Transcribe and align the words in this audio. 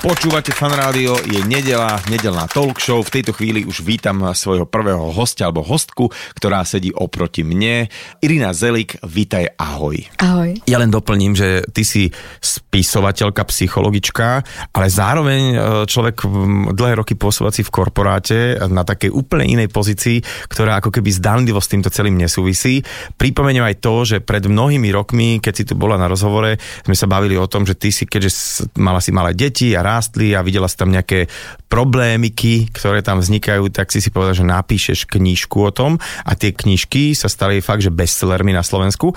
Počúvate 0.00 0.56
fan 0.56 0.72
rádio, 0.72 1.12
je 1.28 1.44
nedela, 1.44 2.00
nedelná 2.08 2.48
talk 2.48 2.80
show. 2.80 3.04
V 3.04 3.20
tejto 3.20 3.36
chvíli 3.36 3.68
už 3.68 3.84
vítam 3.84 4.32
svojho 4.32 4.64
prvého 4.64 5.12
hostia 5.12 5.52
alebo 5.52 5.60
hostku, 5.60 6.08
ktorá 6.40 6.64
sedí 6.64 6.88
oproti 6.88 7.44
mne. 7.44 7.84
Irina 8.24 8.56
Zelik, 8.56 8.96
vítaj, 9.04 9.52
ahoj. 9.60 10.00
Ahoj. 10.24 10.56
Ja 10.64 10.80
len 10.80 10.88
doplním, 10.88 11.36
že 11.36 11.68
ty 11.76 11.84
si 11.84 12.08
spisovateľka, 12.40 13.44
psychologička, 13.44 14.40
ale 14.72 14.88
zároveň 14.88 15.42
e, 15.52 15.56
človek 15.84 16.24
dlhé 16.72 17.04
roky 17.04 17.12
pôsobací 17.12 17.60
v 17.60 17.68
korporáte 17.68 18.56
na 18.72 18.88
takej 18.88 19.12
úplne 19.12 19.52
inej 19.52 19.68
pozícii, 19.68 20.24
ktorá 20.48 20.80
ako 20.80 20.96
keby 20.96 21.12
zdanlivo 21.12 21.60
s 21.60 21.76
týmto 21.76 21.92
celým 21.92 22.16
nesúvisí. 22.16 22.80
Pripomeniem 23.20 23.68
aj 23.68 23.84
to, 23.84 24.08
že 24.08 24.24
pred 24.24 24.48
mnohými 24.48 24.88
rokmi, 24.96 25.44
keď 25.44 25.52
si 25.52 25.68
tu 25.68 25.76
bola 25.76 26.00
na 26.00 26.08
rozhovore, 26.08 26.56
sme 26.88 26.96
sa 26.96 27.04
bavili 27.04 27.36
o 27.36 27.44
tom, 27.44 27.68
že 27.68 27.76
ty 27.76 27.92
si, 27.92 28.08
keďže 28.08 28.64
mala 28.80 29.04
si 29.04 29.12
malé 29.12 29.36
deti 29.36 29.76
a 29.76 29.89
rástli 29.90 30.38
a 30.38 30.46
videla 30.46 30.70
si 30.70 30.78
tam 30.78 30.94
nejaké 30.94 31.26
problémiky, 31.66 32.70
ktoré 32.70 33.02
tam 33.02 33.18
vznikajú, 33.18 33.74
tak 33.74 33.90
si 33.90 33.98
si 33.98 34.14
povedala, 34.14 34.38
že 34.38 34.46
napíšeš 34.46 35.10
knížku 35.10 35.58
o 35.66 35.74
tom 35.74 35.98
a 36.22 36.32
tie 36.38 36.54
knižky 36.54 37.18
sa 37.18 37.26
stali 37.26 37.58
fakt, 37.58 37.82
že 37.82 37.90
bestsellermi 37.90 38.54
na 38.54 38.62
Slovensku. 38.62 39.12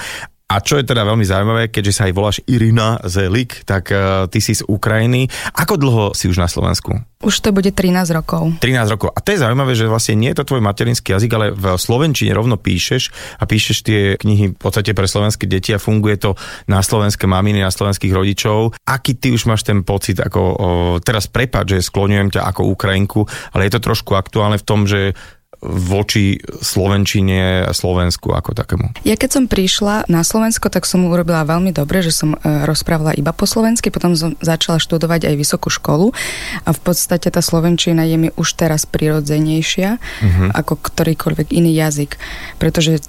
A 0.54 0.62
čo 0.62 0.78
je 0.78 0.86
teda 0.86 1.02
veľmi 1.02 1.26
zaujímavé, 1.26 1.74
keďže 1.74 1.94
sa 1.98 2.06
aj 2.06 2.14
voláš 2.14 2.38
Irina 2.46 3.02
Zelik, 3.10 3.66
tak 3.66 3.90
uh, 3.90 4.30
ty 4.30 4.38
si 4.38 4.54
z 4.54 4.62
Ukrajiny. 4.70 5.26
Ako 5.58 5.82
dlho 5.82 6.14
si 6.14 6.30
už 6.30 6.38
na 6.38 6.46
Slovensku? 6.46 6.94
Už 7.26 7.42
to 7.42 7.50
bude 7.50 7.74
13 7.74 8.14
rokov. 8.14 8.62
13 8.62 8.94
rokov. 8.94 9.18
A 9.18 9.24
to 9.26 9.34
je 9.34 9.42
zaujímavé, 9.42 9.74
že 9.74 9.90
vlastne 9.90 10.14
nie 10.14 10.30
je 10.30 10.44
to 10.44 10.54
tvoj 10.54 10.62
materinský 10.62 11.18
jazyk, 11.18 11.32
ale 11.34 11.56
v 11.58 11.74
slovenčine 11.74 12.38
rovno 12.38 12.62
píšeš 12.62 13.10
a 13.42 13.50
píšeš 13.50 13.78
tie 13.82 14.02
knihy 14.22 14.54
v 14.54 14.60
podstate 14.62 14.94
pre 14.94 15.10
slovenské 15.10 15.50
deti 15.50 15.74
a 15.74 15.82
funguje 15.82 16.22
to 16.22 16.38
na 16.70 16.86
slovenské 16.86 17.26
maminy, 17.26 17.66
na 17.66 17.74
slovenských 17.74 18.14
rodičov. 18.14 18.78
Aký 18.86 19.18
ty 19.18 19.34
už 19.34 19.50
máš 19.50 19.66
ten 19.66 19.82
pocit, 19.82 20.22
ako 20.22 20.42
o, 20.44 20.54
teraz 21.02 21.26
prepáč, 21.26 21.80
že 21.80 21.88
skloňujem 21.90 22.38
ťa 22.38 22.46
ako 22.46 22.70
Ukrajinku, 22.70 23.26
ale 23.58 23.66
je 23.66 23.74
to 23.74 23.90
trošku 23.90 24.14
aktuálne 24.14 24.62
v 24.62 24.68
tom, 24.68 24.86
že 24.86 25.18
voči 25.64 26.44
Slovenčine 26.44 27.64
a 27.64 27.72
Slovensku 27.72 28.36
ako 28.36 28.52
takému. 28.52 28.92
Ja 29.08 29.16
keď 29.16 29.30
som 29.40 29.46
prišla 29.48 30.12
na 30.12 30.22
Slovensko, 30.22 30.68
tak 30.68 30.84
som 30.84 31.08
urobila 31.08 31.48
veľmi 31.48 31.72
dobre, 31.72 32.04
že 32.04 32.12
som 32.12 32.36
e, 32.36 32.68
rozprávala 32.68 33.16
iba 33.16 33.32
po 33.32 33.48
slovensky, 33.48 33.88
potom 33.88 34.14
som 34.20 34.36
začala 34.44 34.84
študovať 34.84 35.32
aj 35.32 35.36
vysokú 35.40 35.72
školu 35.72 36.12
a 36.68 36.70
v 36.76 36.80
podstate 36.84 37.32
tá 37.32 37.40
slovenčina 37.40 38.04
je 38.04 38.18
mi 38.20 38.30
už 38.36 38.60
teraz 38.60 38.84
prirodzenejšia 38.84 39.98
uh-huh. 39.98 40.50
ako 40.52 40.84
ktorýkoľvek 40.84 41.56
iný 41.56 41.72
jazyk, 41.80 42.20
pretože 42.60 43.00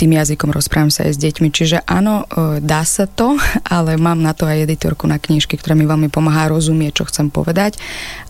tým 0.00 0.16
jazykom 0.16 0.48
rozprávam 0.48 0.88
sa 0.88 1.04
aj 1.04 1.12
s 1.12 1.20
deťmi. 1.20 1.48
Čiže 1.52 1.84
áno, 1.84 2.24
e, 2.24 2.64
dá 2.64 2.82
sa 2.88 3.04
to, 3.04 3.36
ale 3.76 4.00
mám 4.00 4.18
na 4.18 4.32
to 4.32 4.48
aj 4.48 4.64
editorku 4.64 5.04
na 5.04 5.20
knižky, 5.20 5.60
ktorá 5.60 5.76
mi 5.76 5.84
veľmi 5.84 6.08
pomáha 6.08 6.48
rozumieť, 6.48 7.04
čo 7.04 7.08
chcem 7.12 7.28
povedať 7.28 7.76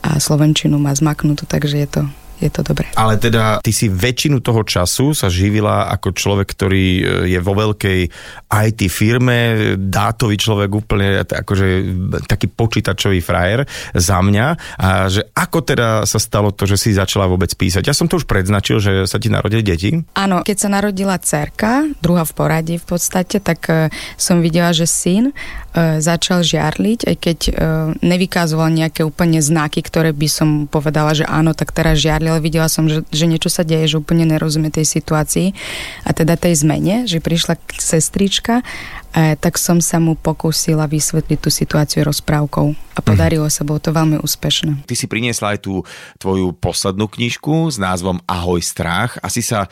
a 0.03 0.19
slovenčinu 0.19 0.77
má 0.77 0.91
zmaknutú, 0.93 1.47
takže 1.47 1.77
je 1.81 1.89
to, 1.89 2.03
je 2.41 2.51
to 2.51 2.65
dobré. 2.65 2.89
Ale 2.97 3.21
teda 3.21 3.61
ty 3.61 3.71
si 3.71 3.93
väčšinu 3.93 4.41
toho 4.41 4.65
času 4.65 5.13
sa 5.13 5.29
živila 5.29 5.93
ako 5.93 6.17
človek, 6.17 6.49
ktorý 6.57 6.87
e, 6.99 7.03
je 7.37 7.39
vo 7.45 7.53
veľkej 7.53 8.01
IT 8.49 8.81
firme, 8.89 9.39
dátový 9.77 10.41
človek 10.41 10.71
úplne 10.73 11.23
akože 11.23 11.67
taký 12.25 12.49
počítačový 12.49 13.21
frajer 13.21 13.69
za 13.93 14.19
mňa. 14.25 14.47
A 14.81 15.13
že 15.13 15.29
ako 15.37 15.59
teda 15.61 15.89
sa 16.09 16.17
stalo 16.17 16.51
to, 16.51 16.65
že 16.65 16.81
si 16.81 16.97
začala 16.97 17.29
vôbec 17.29 17.53
písať? 17.53 17.85
Ja 17.85 17.95
som 17.95 18.09
to 18.09 18.17
už 18.17 18.25
predznačil, 18.25 18.81
že 18.81 18.93
sa 19.05 19.21
ti 19.21 19.29
narodili 19.29 19.61
deti. 19.61 19.93
Áno, 20.17 20.41
keď 20.41 20.57
sa 20.57 20.69
narodila 20.73 21.21
cerka, 21.21 21.85
druhá 22.01 22.25
v 22.25 22.33
poradí 22.33 22.75
v 22.81 22.87
podstate, 22.89 23.39
tak 23.39 23.69
e, 23.69 23.93
som 24.17 24.41
videla, 24.41 24.73
že 24.73 24.89
syn 24.89 25.31
e, 25.31 25.35
začal 26.01 26.41
žiarliť, 26.41 27.01
aj 27.05 27.17
keď 27.21 27.39
nevykazoval 28.01 28.73
nejaké 28.73 29.05
úplne 29.05 29.43
znaky, 29.43 29.85
ktoré 29.85 30.15
by 30.15 30.29
som 30.31 30.49
povedala, 30.71 31.13
že 31.13 31.27
áno, 31.27 31.53
tak 31.53 31.75
teraz 31.75 32.01
žiarli, 32.01 32.30
ale 32.31 32.41
videla 32.41 32.71
som, 32.71 32.87
že, 32.87 33.03
že 33.11 33.27
niečo 33.27 33.51
sa 33.51 33.67
deje, 33.67 33.97
že 33.97 34.01
úplne 34.01 34.25
nerozumie 34.25 34.71
tej 34.71 34.87
situácii 34.87 35.53
a 36.07 36.11
teda 36.15 36.39
tej 36.39 36.63
zmene, 36.63 37.05
že 37.11 37.19
prišla 37.19 37.59
sestrička, 37.77 38.63
e, 39.13 39.35
tak 39.35 39.59
som 39.59 39.83
sa 39.83 39.99
mu 39.99 40.15
pokúsila 40.15 40.87
vysvetliť 40.87 41.39
tú 41.43 41.51
situáciu 41.51 42.07
rozprávkou 42.07 42.67
a 42.97 43.01
podarilo 43.03 43.51
sa, 43.51 43.67
bolo 43.67 43.83
to 43.83 43.91
veľmi 43.91 44.23
úspešné. 44.23 44.87
Ty 44.87 44.95
si 44.95 45.11
priniesla 45.11 45.59
aj 45.59 45.67
tú 45.67 45.83
tvoju 46.23 46.55
poslednú 46.57 47.11
knižku 47.11 47.69
s 47.69 47.77
názvom 47.77 48.23
Ahoj 48.25 48.63
strach. 48.63 49.19
Asi 49.21 49.43
sa 49.43 49.67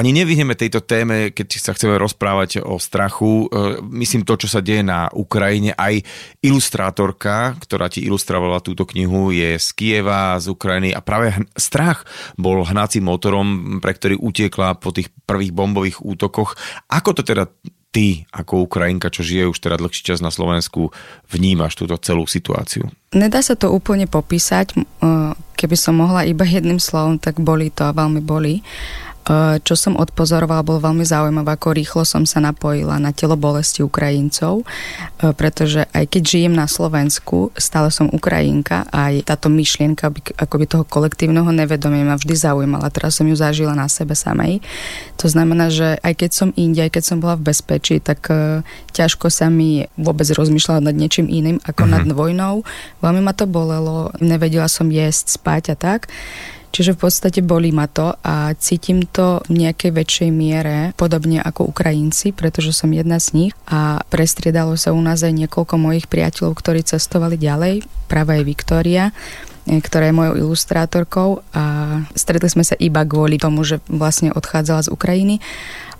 ani 0.00 0.16
nevyhneme 0.16 0.56
tejto 0.56 0.80
téme, 0.80 1.28
keď 1.36 1.60
sa 1.60 1.76
chceme 1.76 2.00
rozprávať 2.00 2.64
o 2.64 2.80
strachu. 2.80 3.52
E, 3.52 3.84
Myslím 3.84 4.24
to, 4.24 4.40
čo 4.40 4.48
sa 4.48 4.64
deje 4.64 4.80
na 4.80 5.12
Ukrajine. 5.12 5.76
Aj 5.76 5.92
ilustrátorka, 6.40 7.60
ktorá 7.60 7.92
ti 7.92 8.00
ilustrovala 8.08 8.64
túto 8.64 8.88
knihu, 8.88 9.28
je 9.28 9.60
z 9.60 9.68
Kieva, 9.76 10.40
z 10.40 10.48
Ukrajiny 10.48 10.96
a 10.96 11.04
práve 11.04 11.36
strach 11.52 12.08
bol 12.40 12.64
hnacím 12.64 13.12
motorom, 13.12 13.78
pre 13.84 13.92
ktorý 13.92 14.16
utiekla 14.16 14.80
po 14.80 14.88
tých 14.88 15.12
prvých 15.28 15.52
bombových 15.52 16.00
útokoch. 16.00 16.56
Ako 16.88 17.12
to 17.12 17.20
teda 17.20 17.52
ty, 17.92 18.24
ako 18.32 18.64
Ukrajinka, 18.64 19.12
čo 19.12 19.20
žije 19.20 19.52
už 19.52 19.60
teda 19.60 19.76
dlhší 19.76 20.00
čas 20.00 20.24
na 20.24 20.32
Slovensku, 20.32 20.94
vnímaš 21.28 21.76
túto 21.76 22.00
celú 22.00 22.24
situáciu? 22.24 22.88
Nedá 23.12 23.44
sa 23.44 23.52
to 23.52 23.68
úplne 23.68 24.08
popísať. 24.08 24.72
E, 24.72 24.80
Keby 25.60 25.76
som 25.76 26.00
mohla 26.00 26.24
iba 26.24 26.48
jedným 26.48 26.80
slovom, 26.80 27.20
tak 27.20 27.36
boli 27.36 27.68
to 27.68 27.84
a 27.84 27.92
veľmi 27.92 28.24
boli. 28.24 28.64
E, 29.20 29.60
Čo 29.60 29.74
som 29.76 29.94
odpozorovala, 30.00 30.64
bolo 30.64 30.80
veľmi 30.80 31.04
zaujímavé, 31.04 31.52
ako 31.52 31.76
rýchlo 31.76 32.02
som 32.08 32.24
sa 32.24 32.40
napojila 32.40 32.96
na 32.96 33.12
telo 33.12 33.36
bolesti 33.36 33.84
Ukrajincov, 33.84 34.64
e, 34.64 34.64
pretože 35.36 35.84
aj 35.92 36.04
keď 36.08 36.22
žijem 36.24 36.54
na 36.56 36.64
Slovensku, 36.64 37.52
stále 37.60 37.92
som 37.92 38.08
Ukrajinka 38.08 38.88
a 38.88 39.12
aj 39.12 39.28
táto 39.28 39.52
myšlienka 39.52 40.08
by- 40.08 40.40
akoby 40.40 40.64
toho 40.64 40.84
kolektívneho 40.88 41.48
nevedomia 41.52 42.04
ma 42.04 42.16
vždy 42.16 42.32
zaujímala. 42.32 42.88
Teraz 42.88 43.20
som 43.20 43.28
ju 43.28 43.36
zažila 43.36 43.76
na 43.76 43.92
sebe 43.92 44.16
samej. 44.16 44.64
To 45.20 45.28
znamená, 45.28 45.68
že 45.68 46.00
aj 46.00 46.14
keď 46.16 46.30
som 46.32 46.48
inde, 46.56 46.80
aj 46.80 46.96
keď 46.96 47.04
som 47.04 47.20
bola 47.20 47.36
v 47.36 47.52
bezpečí, 47.52 48.00
tak 48.00 48.24
e, 48.32 48.64
ťažko 48.96 49.28
sa 49.28 49.52
mi 49.52 49.84
vôbec 50.00 50.26
rozmýšľať 50.32 50.80
nad 50.80 50.96
niečím 50.96 51.28
iným 51.28 51.60
ako 51.68 51.82
nad 51.84 52.08
vojnou. 52.08 52.64
Veľmi 53.04 53.20
ma 53.20 53.36
to 53.36 53.44
bolelo, 53.44 54.16
nevedela 54.24 54.66
som 54.66 54.88
jesť, 54.88 55.36
spať 55.36 55.64
a 55.72 55.76
tak. 55.76 56.00
Čiže 56.70 56.94
v 56.94 57.02
podstate 57.02 57.42
bolí 57.42 57.74
ma 57.74 57.90
to 57.90 58.14
a 58.22 58.54
cítim 58.54 59.02
to 59.02 59.42
v 59.50 59.66
nejakej 59.66 59.90
väčšej 59.90 60.30
miere, 60.30 60.94
podobne 60.94 61.42
ako 61.42 61.66
Ukrajinci, 61.66 62.30
pretože 62.30 62.70
som 62.70 62.94
jedna 62.94 63.18
z 63.18 63.34
nich 63.34 63.52
a 63.66 64.06
prestriedalo 64.06 64.78
sa 64.78 64.94
u 64.94 65.00
nás 65.02 65.26
aj 65.26 65.34
niekoľko 65.34 65.74
mojich 65.74 66.06
priateľov, 66.06 66.54
ktorí 66.54 66.86
cestovali 66.86 67.34
ďalej, 67.34 67.82
práve 68.06 68.38
aj 68.38 68.44
Viktória 68.46 69.04
e, 69.66 69.82
ktorá 69.82 70.08
je 70.08 70.18
mojou 70.18 70.34
ilustrátorkou 70.46 71.42
a 71.50 71.64
stretli 72.14 72.46
sme 72.46 72.62
sa 72.62 72.78
iba 72.78 73.02
kvôli 73.02 73.42
tomu, 73.42 73.66
že 73.66 73.82
vlastne 73.90 74.30
odchádzala 74.30 74.86
z 74.86 74.92
Ukrajiny. 74.94 75.36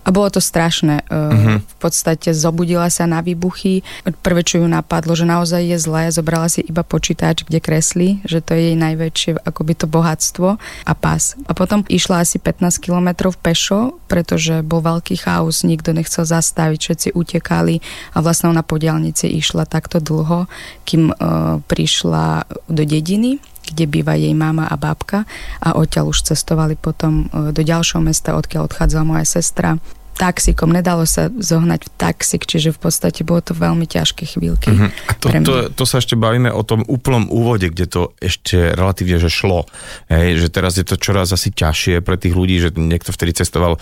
A 0.01 0.09
bolo 0.09 0.33
to 0.33 0.41
strašné. 0.41 1.05
Uh-huh. 1.13 1.61
V 1.61 1.77
podstate 1.77 2.33
zobudila 2.33 2.89
sa 2.89 3.05
na 3.05 3.21
výbuchy. 3.21 3.85
Prvé, 4.25 4.41
čo 4.41 4.65
ju 4.65 4.67
napadlo, 4.67 5.13
že 5.13 5.29
naozaj 5.29 5.61
je 5.61 5.79
zlé, 5.79 6.09
zobrala 6.09 6.49
si 6.49 6.65
iba 6.65 6.81
počítač, 6.81 7.45
kde 7.45 7.61
kreslí, 7.61 8.25
že 8.25 8.41
to 8.41 8.57
je 8.57 8.73
jej 8.73 8.77
najväčšie 8.81 9.45
akoby 9.45 9.73
to 9.77 9.87
bohatstvo 9.87 10.57
a 10.61 10.93
pás. 10.97 11.37
A 11.45 11.53
potom 11.53 11.85
išla 11.87 12.25
asi 12.25 12.41
15 12.41 12.81
kilometrov 12.81 13.37
pešo, 13.37 14.01
pretože 14.09 14.65
bol 14.65 14.81
veľký 14.81 15.21
chaos, 15.21 15.63
nikto 15.69 15.93
nechcel 15.93 16.25
zastaviť, 16.25 16.81
všetci 16.81 17.09
utekali 17.13 17.85
a 18.17 18.25
vlastne 18.25 18.49
ona 18.49 18.65
po 18.65 18.81
diálnici 18.81 19.29
išla 19.29 19.69
takto 19.69 20.01
dlho, 20.01 20.49
kým 20.89 21.13
uh, 21.13 21.61
prišla 21.69 22.49
do 22.73 22.83
dediny 22.83 23.39
kde 23.71 23.87
býva 23.87 24.19
jej 24.19 24.35
mama 24.35 24.67
a 24.67 24.75
babka 24.75 25.23
a 25.63 25.79
odtiaľ 25.79 26.11
už 26.11 26.27
cestovali 26.27 26.75
potom 26.75 27.31
e, 27.31 27.55
do 27.55 27.63
ďalšieho 27.63 28.03
mesta, 28.03 28.35
odkiaľ 28.35 28.67
odchádzala 28.67 29.05
moja 29.07 29.23
sestra 29.39 29.79
taxikom, 30.21 30.69
nedalo 30.69 31.09
sa 31.09 31.33
zohnať 31.33 31.89
v 31.89 31.91
taxik, 31.97 32.45
čiže 32.45 32.77
v 32.77 32.79
podstate 32.85 33.25
bolo 33.25 33.41
to 33.41 33.57
veľmi 33.57 33.89
ťažké 33.89 34.37
chvíľky. 34.37 34.69
Uh-huh. 34.69 34.93
A 35.09 35.13
to, 35.17 35.33
to, 35.33 35.55
to 35.73 35.85
sa 35.89 36.05
ešte 36.05 36.21
bavíme 36.21 36.53
o 36.53 36.61
tom 36.61 36.85
úplnom 36.85 37.33
úvode, 37.33 37.73
kde 37.73 37.89
to 37.89 38.13
ešte 38.21 38.77
relatívne 38.77 39.17
že 39.17 39.33
šlo. 39.33 39.65
Hej, 40.13 40.45
že 40.45 40.49
teraz 40.53 40.77
je 40.77 40.85
to 40.85 41.01
čoraz 41.01 41.33
asi 41.33 41.49
ťažšie 41.49 42.05
pre 42.05 42.21
tých 42.21 42.37
ľudí, 42.37 42.61
že 42.61 42.71
niekto 42.77 43.17
vtedy 43.17 43.33
cestoval 43.41 43.81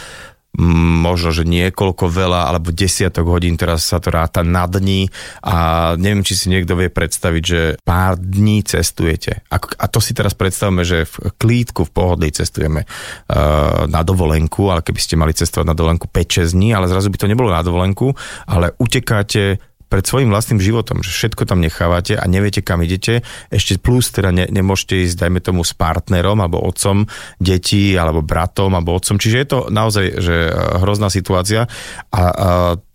možno, 0.59 1.31
že 1.31 1.47
niekoľko 1.47 2.11
veľa 2.11 2.51
alebo 2.51 2.75
desiatok 2.75 3.31
hodín, 3.31 3.55
teraz 3.55 3.87
sa 3.87 4.03
to 4.03 4.11
ráta 4.11 4.43
na 4.43 4.67
dní 4.67 5.07
a 5.47 5.95
neviem, 5.95 6.27
či 6.27 6.35
si 6.35 6.47
niekto 6.51 6.75
vie 6.75 6.91
predstaviť, 6.91 7.43
že 7.43 7.61
pár 7.87 8.19
dní 8.19 8.67
cestujete. 8.67 9.47
A, 9.55 9.57
a 9.63 9.87
to 9.87 10.03
si 10.03 10.19
teraz 10.19 10.35
predstavme, 10.35 10.83
že 10.83 11.07
v 11.07 11.31
klídku, 11.39 11.87
v 11.87 11.95
pohodlí 11.95 12.35
cestujeme 12.35 12.83
uh, 12.85 13.87
na 13.87 14.03
dovolenku, 14.03 14.67
ale 14.67 14.83
keby 14.83 14.99
ste 14.99 15.15
mali 15.15 15.31
cestovať 15.31 15.67
na 15.71 15.79
dovolenku 15.79 16.11
5-6 16.11 16.59
dní, 16.59 16.75
ale 16.75 16.91
zrazu 16.91 17.09
by 17.15 17.19
to 17.23 17.31
nebolo 17.31 17.55
na 17.55 17.63
dovolenku, 17.63 18.11
ale 18.51 18.75
utekáte 18.83 19.63
pred 19.89 20.05
svojim 20.05 20.29
vlastným 20.29 20.61
životom, 20.61 21.01
že 21.01 21.11
všetko 21.11 21.49
tam 21.49 21.65
nechávate 21.65 22.15
a 22.15 22.25
neviete, 22.29 22.61
kam 22.61 22.85
idete, 22.85 23.25
ešte 23.49 23.81
plus 23.81 24.13
teda 24.13 24.31
ne, 24.31 24.45
nemôžete 24.45 25.09
ísť, 25.09 25.17
dajme 25.17 25.41
tomu, 25.41 25.65
s 25.65 25.73
partnerom 25.73 26.39
alebo 26.45 26.61
otcom 26.61 27.09
detí, 27.41 27.97
alebo 27.97 28.21
bratom, 28.21 28.77
alebo 28.77 28.95
otcom. 28.95 29.17
Čiže 29.17 29.37
je 29.37 29.49
to 29.49 29.59
naozaj 29.73 30.07
že 30.21 30.37
e, 30.49 30.53
hrozná 30.85 31.09
situácia, 31.09 31.65
a, 31.65 32.21
a, 32.21 32.23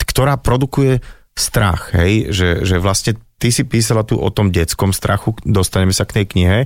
ktorá 0.06 0.38
produkuje 0.38 1.01
strach, 1.34 1.98
hej, 1.98 2.30
že, 2.30 2.62
že 2.62 2.78
vlastne 2.78 3.18
ty 3.42 3.50
si 3.50 3.66
písala 3.66 4.06
tu 4.06 4.22
o 4.22 4.30
tom 4.30 4.54
detskom 4.54 4.94
strachu, 4.94 5.34
dostaneme 5.44 5.92
sa 5.92 6.06
k 6.06 6.22
tej 6.22 6.25
knihe. 6.30 6.60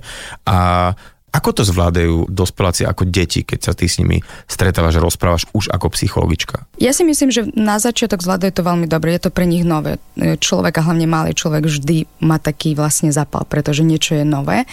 A 0.43 0.91
ako 1.37 1.61
to 1.61 1.63
zvládajú 1.63 2.25
dospeláci 2.33 2.81
ako 2.81 3.05
deti, 3.05 3.45
keď 3.45 3.59
sa 3.61 3.73
ty 3.77 3.85
s 3.85 4.01
nimi 4.01 4.25
stretávaš, 4.49 4.97
rozprávaš 4.97 5.45
už 5.53 5.69
ako 5.69 5.93
psychologička? 5.93 6.65
Ja 6.81 6.89
si 6.89 7.05
myslím, 7.05 7.29
že 7.29 7.45
na 7.53 7.77
začiatok 7.77 8.25
zvládajú 8.25 8.57
to 8.57 8.65
veľmi 8.65 8.89
dobre. 8.89 9.13
Je 9.13 9.29
to 9.29 9.31
pre 9.31 9.45
nich 9.45 9.61
nové. 9.61 10.01
Človek 10.17 10.81
a 10.81 10.85
hlavne 10.89 11.05
malý 11.05 11.37
človek 11.37 11.69
vždy 11.69 12.25
má 12.25 12.41
taký 12.41 12.73
vlastne 12.73 13.13
zapal, 13.13 13.45
pretože 13.45 13.85
niečo 13.85 14.17
je 14.17 14.25
nové 14.25 14.65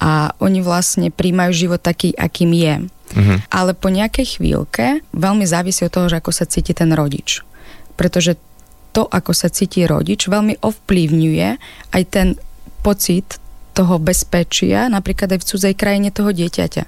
a 0.00 0.32
oni 0.40 0.64
vlastne 0.64 1.12
príjmajú 1.12 1.52
život 1.52 1.84
taký, 1.84 2.16
akým 2.16 2.56
je. 2.56 2.74
Uh-huh. 3.06 3.38
Ale 3.52 3.76
po 3.76 3.92
nejakej 3.92 4.40
chvíľke 4.40 5.04
veľmi 5.14 5.46
závisí 5.46 5.84
od 5.86 5.92
toho, 5.92 6.10
že 6.10 6.18
ako 6.18 6.32
sa 6.32 6.48
cíti 6.48 6.72
ten 6.72 6.90
rodič. 6.96 7.44
Pretože 7.94 8.40
to, 8.96 9.04
ako 9.04 9.36
sa 9.36 9.52
cíti 9.52 9.84
rodič, 9.84 10.24
veľmi 10.26 10.64
ovplyvňuje 10.64 11.48
aj 11.92 12.02
ten 12.08 12.40
pocit 12.80 13.36
toho 13.76 14.00
bezpečia, 14.00 14.88
napríklad 14.88 15.36
aj 15.36 15.40
v 15.44 15.48
cudzej 15.52 15.74
krajine 15.76 16.08
toho 16.08 16.32
dieťaťa. 16.32 16.84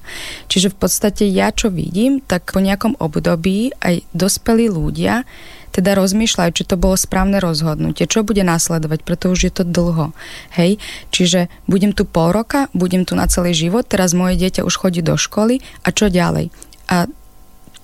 Čiže 0.49 0.73
v 0.73 0.77
podstate 0.81 1.29
ja, 1.29 1.53
čo 1.53 1.69
vidím, 1.69 2.25
tak 2.25 2.57
po 2.57 2.65
nejakom 2.65 2.97
období 2.97 3.77
aj 3.85 4.09
dospelí 4.17 4.73
ľudia 4.73 5.29
teda 5.69 5.93
rozmýšľajú, 6.01 6.51
či 6.57 6.65
to 6.65 6.81
bolo 6.81 6.97
správne 6.97 7.39
rozhodnutie, 7.45 8.09
čo 8.09 8.25
bude 8.25 8.41
následovať, 8.41 9.05
preto 9.05 9.29
už 9.29 9.41
je 9.47 9.53
to 9.53 9.65
dlho. 9.69 10.17
Hej, 10.57 10.81
čiže 11.13 11.53
budem 11.69 11.93
tu 11.93 12.09
pol 12.09 12.33
roka, 12.33 12.73
budem 12.73 13.05
tu 13.05 13.13
na 13.13 13.29
celý 13.29 13.53
život, 13.53 13.85
teraz 13.85 14.17
moje 14.17 14.41
dieťa 14.41 14.65
už 14.65 14.75
chodí 14.75 15.05
do 15.05 15.21
školy 15.21 15.61
a 15.85 15.93
čo 15.93 16.09
ďalej? 16.09 16.49
A 16.89 17.05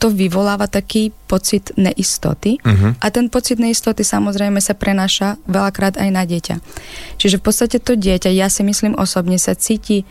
to 0.05 0.13
vyvoláva 0.13 0.69
taký 0.69 1.17
pocit 1.25 1.73
neistoty 1.81 2.61
uh-huh. 2.61 2.93
a 3.01 3.07
ten 3.09 3.33
pocit 3.33 3.57
neistoty 3.57 4.05
samozrejme 4.05 4.61
sa 4.61 4.77
prenáša 4.77 5.41
veľakrát 5.49 5.97
aj 5.97 6.09
na 6.13 6.29
dieťa. 6.29 6.61
Čiže 7.17 7.41
v 7.41 7.45
podstate 7.49 7.81
to 7.81 7.97
dieťa, 7.97 8.29
ja 8.29 8.53
si 8.53 8.61
myslím 8.69 9.01
osobne, 9.01 9.41
sa 9.41 9.57
cíti 9.57 10.05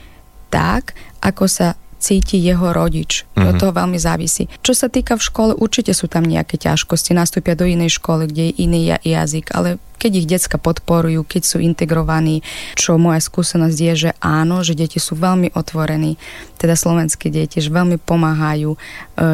tak, 0.50 0.98
ako 1.22 1.45
sa 1.45 1.78
cíti 2.01 2.42
jeho 2.42 2.74
rodič. 2.74 3.30
Uh-huh. 3.38 3.54
Od 3.54 3.62
toho 3.62 3.69
veľmi 3.69 4.01
závisí. 4.01 4.50
Čo 4.66 4.74
sa 4.74 4.90
týka 4.90 5.13
v 5.13 5.24
škole, 5.30 5.51
určite 5.54 5.94
sú 5.94 6.10
tam 6.10 6.25
nejaké 6.25 6.57
ťažkosti. 6.57 7.13
Nastúpia 7.13 7.54
do 7.54 7.69
inej 7.69 8.01
školy, 8.01 8.34
kde 8.34 8.44
je 8.50 8.54
iný 8.66 8.81
jazyk, 9.06 9.54
ale 9.54 9.78
keď 10.03 10.11
ich 10.19 10.27
decka 10.27 10.59
podporujú, 10.59 11.23
keď 11.23 11.41
sú 11.47 11.57
integrovaní, 11.63 12.44
čo 12.75 13.00
moja 13.00 13.23
skúsenosť 13.23 13.77
je, 13.79 13.94
že 13.95 14.09
áno, 14.19 14.59
že 14.59 14.75
deti 14.75 15.00
sú 15.00 15.15
veľmi 15.15 15.55
otvorení, 15.55 16.19
teda 16.59 16.75
slovenské 16.75 17.31
deti, 17.31 17.63
že 17.63 17.71
veľmi 17.71 18.03
pomáhajú, 18.03 18.75
e, 18.75 18.79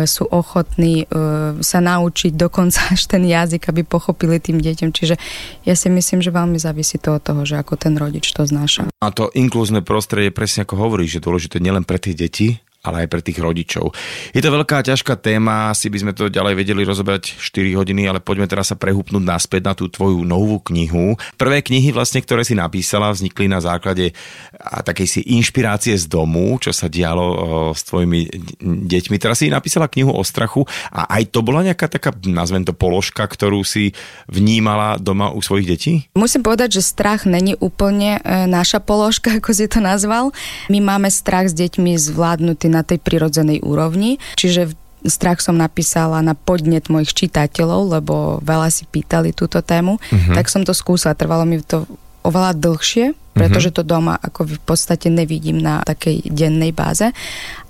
sú 0.05 0.29
ochotní 0.29 1.09
e, 1.09 1.57
sa 1.65 1.79
naučiť 1.81 2.37
dokonca 2.37 2.77
až 2.93 3.09
ten 3.09 3.25
jazyk, 3.25 3.65
aby 3.73 3.81
pochopili 3.81 4.37
tým 4.37 4.61
deťom. 4.61 4.93
Čiže 4.93 5.17
ja 5.65 5.73
si 5.73 5.89
myslím, 5.89 6.21
že 6.21 6.29
veľmi 6.29 6.61
závisí 6.61 7.01
to 7.01 7.17
od 7.17 7.25
toho, 7.25 7.41
že 7.49 7.57
ako 7.57 7.73
ten 7.81 7.97
rodič 7.97 8.29
to 8.29 8.45
znáša. 8.45 8.93
A 9.01 9.09
to 9.09 9.33
inklúzne 9.33 9.81
prostredie, 9.81 10.29
presne 10.29 10.69
ako 10.69 10.77
hovorí, 10.77 11.09
že 11.09 11.23
dôležité 11.23 11.57
nielen 11.57 11.81
pre 11.81 11.97
tie 11.97 12.13
deti, 12.13 12.61
ale 12.79 13.05
aj 13.05 13.07
pre 13.11 13.21
tých 13.23 13.39
rodičov. 13.43 13.91
Je 14.31 14.39
to 14.39 14.55
veľká 14.55 14.79
ťažká 14.85 15.19
téma, 15.19 15.75
asi 15.75 15.91
by 15.91 15.97
sme 15.99 16.11
to 16.15 16.31
ďalej 16.31 16.55
vedeli 16.55 16.87
rozobrať 16.87 17.35
4 17.35 17.75
hodiny, 17.75 18.07
ale 18.07 18.23
poďme 18.23 18.47
teraz 18.47 18.71
sa 18.71 18.79
prehúpnúť 18.79 19.23
naspäť 19.23 19.61
na 19.67 19.73
tú 19.75 19.91
tvoju 19.91 20.23
novú 20.23 20.63
knihu. 20.71 21.19
Prvé 21.35 21.59
knihy 21.59 21.91
vlastne, 21.91 22.23
ktoré 22.23 22.47
si 22.47 22.55
napísala, 22.55 23.11
vznikli 23.11 23.51
na 23.51 23.59
základe 23.59 24.15
takej 24.59 25.07
si 25.07 25.21
inšpirácie 25.35 25.99
z 25.99 26.07
domu, 26.07 26.55
čo 26.63 26.71
sa 26.71 26.87
dialo 26.87 27.25
s 27.75 27.83
tvojimi 27.83 28.31
deťmi. 28.87 29.15
Teraz 29.19 29.43
si 29.43 29.51
napísala 29.51 29.91
knihu 29.91 30.15
o 30.15 30.23
strachu 30.23 30.63
a 30.89 31.19
aj 31.19 31.35
to 31.35 31.43
bola 31.43 31.67
nejaká 31.67 31.91
taká, 31.91 32.15
nazvem 32.25 32.63
to 32.63 32.71
položka, 32.71 33.27
ktorú 33.27 33.67
si 33.67 33.91
vnímala 34.31 34.95
doma 34.95 35.35
u 35.35 35.43
svojich 35.43 35.67
detí? 35.67 35.93
Musím 36.15 36.47
povedať, 36.47 36.79
že 36.79 36.87
strach 36.87 37.27
není 37.27 37.59
úplne 37.59 38.23
e, 38.23 38.47
naša 38.47 38.79
položka, 38.79 39.35
ako 39.37 39.51
si 39.51 39.67
to 39.67 39.83
nazval. 39.83 40.31
My 40.71 40.79
máme 40.79 41.11
strach 41.11 41.51
s 41.51 41.55
deťmi 41.57 41.99
zvládnutý 41.99 42.68
na 42.69 42.85
tej 42.85 43.01
prirodzenej 43.01 43.65
úrovni. 43.65 44.21
Čiže 44.37 44.73
strach 45.05 45.39
som 45.39 45.55
napísala 45.55 46.19
na 46.19 46.35
podnet 46.35 46.91
mojich 46.91 47.15
čitateľov, 47.15 47.99
lebo 47.99 48.15
veľa 48.43 48.69
si 48.71 48.83
pýtali 48.83 49.31
túto 49.31 49.63
tému, 49.63 49.95
uh-huh. 49.95 50.35
tak 50.35 50.51
som 50.51 50.67
to 50.67 50.75
skúsala. 50.75 51.15
Trvalo 51.15 51.47
mi 51.47 51.63
to 51.63 51.87
oveľa 52.23 52.51
dlhšie, 52.59 53.15
pretože 53.33 53.71
to 53.71 53.85
doma 53.85 54.17
ako 54.19 54.45
v 54.45 54.61
podstate 54.63 55.07
nevidím 55.07 55.61
na 55.61 55.81
takej 55.85 56.27
dennej 56.29 56.75
báze, 56.75 57.11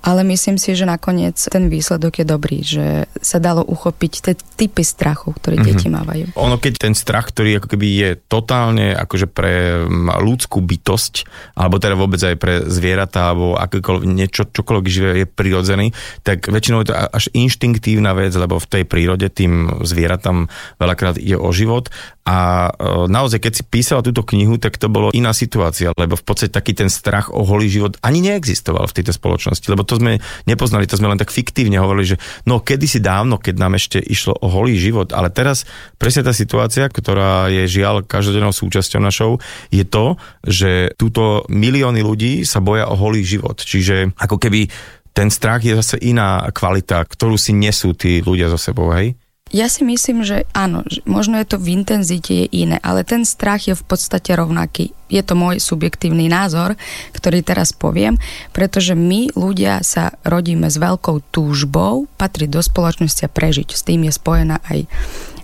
ale 0.00 0.24
myslím 0.24 0.56
si, 0.56 0.72
že 0.72 0.88
nakoniec 0.88 1.36
ten 1.36 1.68
výsledok 1.68 2.24
je 2.24 2.26
dobrý, 2.26 2.58
že 2.64 3.04
sa 3.20 3.36
dalo 3.36 3.60
uchopiť 3.60 4.12
tie 4.24 4.34
typy 4.34 4.80
strachu, 4.80 5.36
ktoré 5.36 5.60
mm-hmm. 5.60 5.76
deti 5.76 5.88
mávajú. 5.92 6.24
Ono 6.40 6.56
keď 6.56 6.88
ten 6.88 6.94
strach, 6.96 7.28
ktorý 7.28 7.60
ako 7.60 7.68
keby 7.76 7.86
je 7.86 8.10
totálne 8.16 8.96
akože 8.96 9.28
pre 9.28 9.84
ľudskú 10.20 10.64
bytosť, 10.64 11.28
alebo 11.56 11.76
teda 11.76 11.94
vôbec 12.00 12.20
aj 12.20 12.36
pre 12.40 12.64
zvieratá, 12.64 13.32
alebo 13.32 13.60
akékoľvek 13.60 14.08
niečo, 14.08 14.48
čokoľvek 14.48 14.86
živé 14.88 15.10
je 15.24 15.26
prirodzený, 15.28 15.92
tak 16.24 16.48
väčšinou 16.48 16.80
je 16.82 16.88
to 16.92 16.96
až 16.96 17.24
inštinktívna 17.36 18.16
vec, 18.16 18.32
lebo 18.32 18.56
v 18.56 18.70
tej 18.70 18.84
prírode 18.88 19.28
tým 19.28 19.84
zvieratám 19.84 20.48
veľakrát 20.80 21.20
ide 21.20 21.36
o 21.36 21.52
život 21.52 21.92
a 22.30 22.70
e, 22.70 23.10
naozaj, 23.10 23.42
keď 23.42 23.52
si 23.58 23.64
písala 23.66 24.06
túto 24.06 24.22
knihu, 24.22 24.54
tak 24.54 24.78
to 24.78 24.86
bolo 24.86 25.10
iná 25.10 25.34
situácia, 25.34 25.49
lebo 25.96 26.14
v 26.14 26.24
podstate 26.24 26.54
taký 26.54 26.76
ten 26.76 26.86
strach 26.86 27.32
o 27.32 27.42
holý 27.42 27.66
život 27.66 27.98
ani 28.04 28.22
neexistoval 28.22 28.86
v 28.86 28.96
tejto 29.00 29.16
spoločnosti, 29.16 29.66
lebo 29.66 29.82
to 29.82 29.98
sme 29.98 30.22
nepoznali, 30.46 30.86
to 30.86 31.00
sme 31.00 31.10
len 31.10 31.18
tak 31.18 31.34
fiktívne 31.34 31.80
hovorili, 31.80 32.14
že 32.14 32.20
no 32.46 32.62
kedysi 32.62 33.02
dávno, 33.02 33.40
keď 33.40 33.54
nám 33.56 33.74
ešte 33.80 33.98
išlo 33.98 34.36
o 34.38 34.46
holý 34.46 34.76
život, 34.76 35.10
ale 35.16 35.32
teraz 35.32 35.64
presne 35.96 36.22
tá 36.22 36.32
situácia, 36.36 36.86
ktorá 36.86 37.50
je 37.50 37.66
žiaľ 37.66 38.06
každodennou 38.06 38.54
súčasťou 38.54 39.00
našou, 39.00 39.42
je 39.72 39.82
to, 39.82 40.20
že 40.44 40.94
túto 40.94 41.48
milióny 41.48 42.04
ľudí 42.04 42.44
sa 42.44 42.60
boja 42.60 42.86
o 42.86 42.94
holý 42.94 43.24
život. 43.24 43.58
Čiže 43.58 44.14
ako 44.20 44.36
keby 44.36 44.68
ten 45.10 45.28
strach 45.28 45.64
je 45.64 45.74
zase 45.74 45.98
iná 46.00 46.46
kvalita, 46.54 47.02
ktorú 47.02 47.34
si 47.34 47.50
nesú 47.50 47.92
tí 47.98 48.22
ľudia 48.22 48.46
so 48.46 48.58
sebou, 48.60 48.94
hej? 48.94 49.18
Ja 49.50 49.66
si 49.66 49.82
myslím, 49.82 50.22
že 50.22 50.46
áno, 50.54 50.86
možno 51.10 51.34
je 51.42 51.46
to 51.50 51.58
v 51.58 51.82
intenzite 51.82 52.30
je 52.30 52.46
iné, 52.54 52.78
ale 52.86 53.02
ten 53.02 53.26
strach 53.26 53.66
je 53.66 53.74
v 53.74 53.82
podstate 53.82 54.30
rovnaký. 54.38 54.94
Je 55.10 55.18
to 55.26 55.34
môj 55.34 55.58
subjektívny 55.58 56.30
názor, 56.30 56.78
ktorý 57.10 57.42
teraz 57.42 57.74
poviem, 57.74 58.14
pretože 58.54 58.94
my 58.94 59.34
ľudia 59.34 59.82
sa 59.82 60.14
rodíme 60.22 60.70
s 60.70 60.78
veľkou 60.78 61.34
túžbou 61.34 62.06
patriť 62.14 62.46
do 62.46 62.62
spoločnosti 62.62 63.26
a 63.26 63.30
prežiť. 63.34 63.74
S 63.74 63.82
tým 63.82 64.06
je 64.06 64.14
spojená 64.14 64.62
aj 64.70 64.86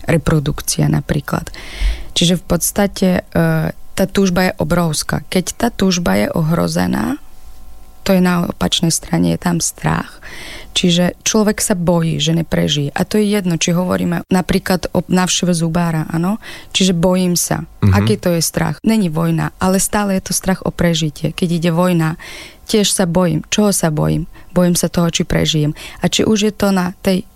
reprodukcia 0.06 0.86
napríklad. 0.86 1.50
Čiže 2.14 2.38
v 2.38 2.44
podstate 2.46 3.08
e, 3.10 3.22
tá 3.74 4.04
túžba 4.06 4.54
je 4.54 4.56
obrovská. 4.62 5.26
Keď 5.26 5.44
tá 5.58 5.68
túžba 5.74 6.14
je 6.14 6.30
ohrozená, 6.30 7.18
to 8.06 8.14
je 8.14 8.22
na 8.22 8.46
opačnej 8.46 8.94
strane, 8.94 9.34
je 9.34 9.40
tam 9.42 9.58
strach. 9.58 10.22
Čiže 10.78 11.18
človek 11.26 11.58
sa 11.58 11.74
bojí, 11.74 12.22
že 12.22 12.38
neprežije. 12.38 12.94
A 12.94 13.02
to 13.02 13.18
je 13.18 13.26
jedno, 13.26 13.58
či 13.58 13.74
hovoríme 13.74 14.22
napríklad 14.30 14.86
o 14.94 15.02
návšteve 15.02 15.50
zubára, 15.50 16.06
áno? 16.06 16.38
Čiže 16.70 16.94
bojím 16.94 17.34
sa. 17.34 17.66
Mm-hmm. 17.66 17.96
Aký 17.98 18.14
to 18.14 18.30
je 18.38 18.44
strach? 18.44 18.78
Není 18.86 19.10
vojna, 19.10 19.50
ale 19.58 19.82
stále 19.82 20.14
je 20.14 20.30
to 20.30 20.32
strach 20.36 20.62
o 20.62 20.70
prežitie. 20.70 21.34
Keď 21.34 21.48
ide 21.50 21.70
vojna, 21.74 22.14
tiež 22.70 22.86
sa 22.94 23.10
bojím. 23.10 23.42
Čoho 23.50 23.74
sa 23.74 23.90
bojím? 23.90 24.30
Bojím 24.54 24.78
sa 24.78 24.86
toho, 24.86 25.10
či 25.10 25.26
prežijem. 25.26 25.74
A 25.98 26.06
či 26.06 26.22
už 26.22 26.38
je 26.46 26.54
to 26.54 26.70
na 26.70 26.94
tej 27.02 27.26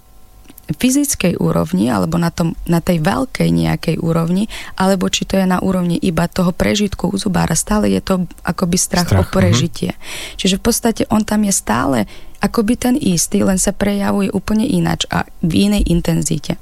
fyzickej 0.76 1.38
úrovni 1.40 1.90
alebo 1.90 2.16
na, 2.16 2.30
tom, 2.30 2.54
na 2.66 2.78
tej 2.78 3.02
veľkej 3.02 3.48
nejakej 3.50 3.96
úrovni, 3.98 4.46
alebo 4.78 5.10
či 5.10 5.26
to 5.26 5.38
je 5.38 5.46
na 5.46 5.58
úrovni 5.58 5.98
iba 5.98 6.30
toho 6.30 6.54
prežitku 6.54 7.10
u 7.10 7.16
zubára. 7.18 7.58
Stále 7.58 7.90
je 7.90 8.00
to 8.02 8.26
akoby 8.46 8.76
strach, 8.78 9.10
strach 9.10 9.26
o 9.26 9.32
prežitie. 9.32 9.94
Uh-huh. 9.94 10.38
Čiže 10.38 10.58
v 10.58 10.64
podstate 10.64 11.02
on 11.10 11.26
tam 11.26 11.42
je 11.46 11.54
stále 11.54 11.98
akoby 12.40 12.74
ten 12.76 12.96
istý, 12.96 13.44
len 13.44 13.60
sa 13.60 13.76
prejavuje 13.76 14.32
úplne 14.32 14.64
inač 14.64 15.04
a 15.12 15.28
v 15.44 15.70
inej 15.70 15.86
intenzite. 15.92 16.56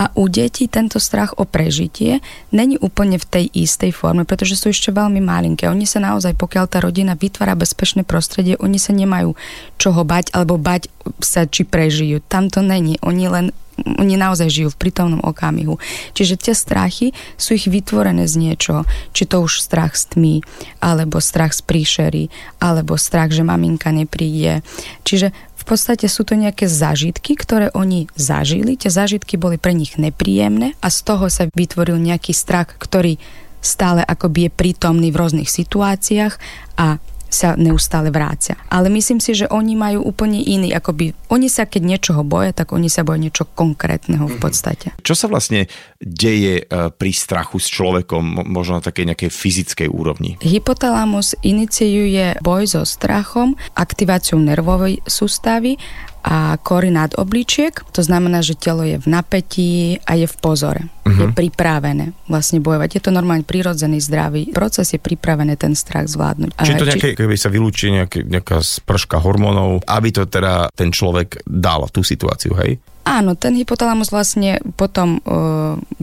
A 0.00 0.08
u 0.16 0.26
detí 0.32 0.66
tento 0.66 0.96
strach 0.96 1.36
o 1.36 1.44
prežitie 1.44 2.24
není 2.50 2.80
úplne 2.80 3.20
v 3.20 3.28
tej 3.28 3.44
istej 3.52 3.92
forme, 3.92 4.24
pretože 4.24 4.56
sú 4.56 4.72
ešte 4.72 4.90
veľmi 4.90 5.20
malinké. 5.20 5.68
Oni 5.68 5.84
sa 5.84 6.00
naozaj, 6.00 6.34
pokiaľ 6.40 6.64
tá 6.66 6.80
rodina 6.80 7.12
vytvára 7.12 7.52
bezpečné 7.52 8.02
prostredie, 8.02 8.56
oni 8.56 8.80
sa 8.80 8.96
nemajú 8.96 9.36
čoho 9.76 10.02
bať 10.02 10.32
alebo 10.32 10.56
bať 10.56 10.88
sa, 11.20 11.44
či 11.44 11.68
prežijú. 11.68 12.24
Tam 12.24 12.48
to 12.48 12.64
není. 12.64 12.96
Oni 13.04 13.28
len 13.28 13.52
oni 13.84 14.14
naozaj 14.16 14.48
žijú 14.48 14.68
v 14.72 14.80
prítomnom 14.88 15.20
okamihu. 15.24 15.76
Čiže 16.12 16.40
tie 16.40 16.54
strachy 16.56 17.12
sú 17.36 17.56
ich 17.56 17.66
vytvorené 17.66 18.28
z 18.28 18.40
niečoho. 18.40 18.86
Či 19.12 19.28
to 19.28 19.42
už 19.44 19.60
strach 19.60 19.96
z 19.96 20.16
tmy, 20.16 20.34
alebo 20.80 21.18
strach 21.18 21.56
z 21.56 21.64
príšery, 21.64 22.32
alebo 22.62 23.00
strach, 23.00 23.32
že 23.32 23.44
maminka 23.44 23.90
nepríde. 23.92 24.64
Čiže 25.04 25.32
v 25.60 25.64
podstate 25.68 26.08
sú 26.08 26.24
to 26.24 26.40
nejaké 26.40 26.64
zážitky, 26.64 27.36
ktoré 27.36 27.68
oni 27.76 28.08
zažili. 28.16 28.80
Tie 28.80 28.88
zážitky 28.88 29.36
boli 29.36 29.60
pre 29.60 29.76
nich 29.76 30.00
nepríjemné 30.00 30.72
a 30.80 30.88
z 30.88 30.98
toho 31.04 31.28
sa 31.28 31.46
vytvoril 31.52 32.00
nejaký 32.00 32.32
strach, 32.32 32.80
ktorý 32.80 33.20
stále 33.60 34.00
akoby 34.00 34.48
je 34.48 34.56
prítomný 34.56 35.08
v 35.12 35.20
rôznych 35.20 35.52
situáciách 35.52 36.40
a 36.80 36.96
sa 37.30 37.54
neustále 37.54 38.10
vrácia. 38.10 38.58
Ale 38.68 38.90
myslím 38.90 39.22
si, 39.22 39.32
že 39.32 39.46
oni 39.48 39.78
majú 39.78 40.02
úplne 40.02 40.42
iný, 40.42 40.74
akoby, 40.74 41.14
oni 41.30 41.46
sa 41.46 41.64
keď 41.64 41.82
niečoho 41.86 42.26
boja, 42.26 42.50
tak 42.50 42.74
oni 42.74 42.90
sa 42.90 43.06
boja 43.06 43.22
niečo 43.22 43.46
konkrétneho 43.46 44.26
v 44.26 44.36
mhm. 44.36 44.42
podstate. 44.42 44.86
Čo 45.00 45.14
sa 45.14 45.26
vlastne 45.30 45.70
deje 46.02 46.66
e, 46.66 46.90
pri 46.90 47.12
strachu 47.14 47.62
s 47.62 47.70
človekom, 47.70 48.50
možno 48.50 48.78
na 48.78 48.84
takej 48.84 49.14
nejakej 49.14 49.30
fyzickej 49.30 49.88
úrovni? 49.88 50.36
Hypotalamus 50.42 51.38
iniciuje 51.46 52.36
boj 52.42 52.66
so 52.66 52.82
strachom, 52.82 53.54
aktiváciou 53.78 54.42
nervovej 54.42 55.00
sústavy 55.06 55.78
a 56.20 56.60
nad 56.90 57.10
obličiek. 57.16 57.72
To 57.96 58.02
znamená, 58.04 58.44
že 58.44 58.58
telo 58.58 58.84
je 58.84 59.00
v 59.00 59.06
napätí 59.08 59.98
a 60.04 60.16
je 60.16 60.28
v 60.28 60.36
pozore. 60.38 60.82
Uh-huh. 61.04 61.16
Je 61.16 61.26
pripravené 61.32 62.12
vlastne 62.28 62.60
bojovať. 62.60 63.00
Je 63.00 63.02
to 63.02 63.10
normálne 63.10 63.42
prirodzený 63.42 63.98
zdravý 64.04 64.52
proces, 64.52 64.92
je 64.92 65.00
pripravené 65.00 65.56
ten 65.56 65.72
strach 65.72 66.06
zvládnuť. 66.06 66.60
Čiže 66.60 66.76
to 66.76 66.90
nejaké, 66.90 67.08
keby 67.16 67.36
sa 67.40 67.48
vylúči 67.48 67.90
nejaké, 67.90 68.22
nejaká 68.28 68.60
sprška 68.60 69.18
hormónov, 69.18 69.82
aby 69.88 70.08
to 70.12 70.28
teda 70.28 70.68
ten 70.76 70.92
človek 70.92 71.40
dal 71.48 71.88
tú 71.88 72.04
situáciu, 72.04 72.52
hej? 72.60 72.78
Áno, 73.00 73.32
ten 73.32 73.56
hypotalamus 73.56 74.12
vlastne 74.12 74.60
potom 74.76 75.18
e, 75.18 75.20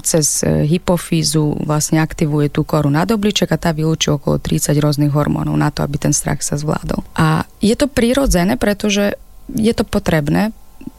cez 0.01 0.41
hypofízu 0.43 1.61
vlastne 1.61 2.01
aktivuje 2.01 2.49
tú 2.49 2.65
koru 2.65 2.89
nad 2.89 3.05
obliček 3.07 3.53
a 3.53 3.61
tá 3.61 3.69
vylúči 3.69 4.09
okolo 4.09 4.41
30 4.41 4.73
rôznych 4.81 5.13
hormónov 5.13 5.53
na 5.55 5.69
to, 5.69 5.85
aby 5.85 6.01
ten 6.01 6.11
strach 6.11 6.41
sa 6.41 6.57
zvládol. 6.57 7.05
A 7.13 7.45
je 7.61 7.77
to 7.77 7.85
prirodzené, 7.85 8.57
pretože 8.57 9.13
je 9.51 9.73
to 9.73 9.83
potrebné, 9.87 10.51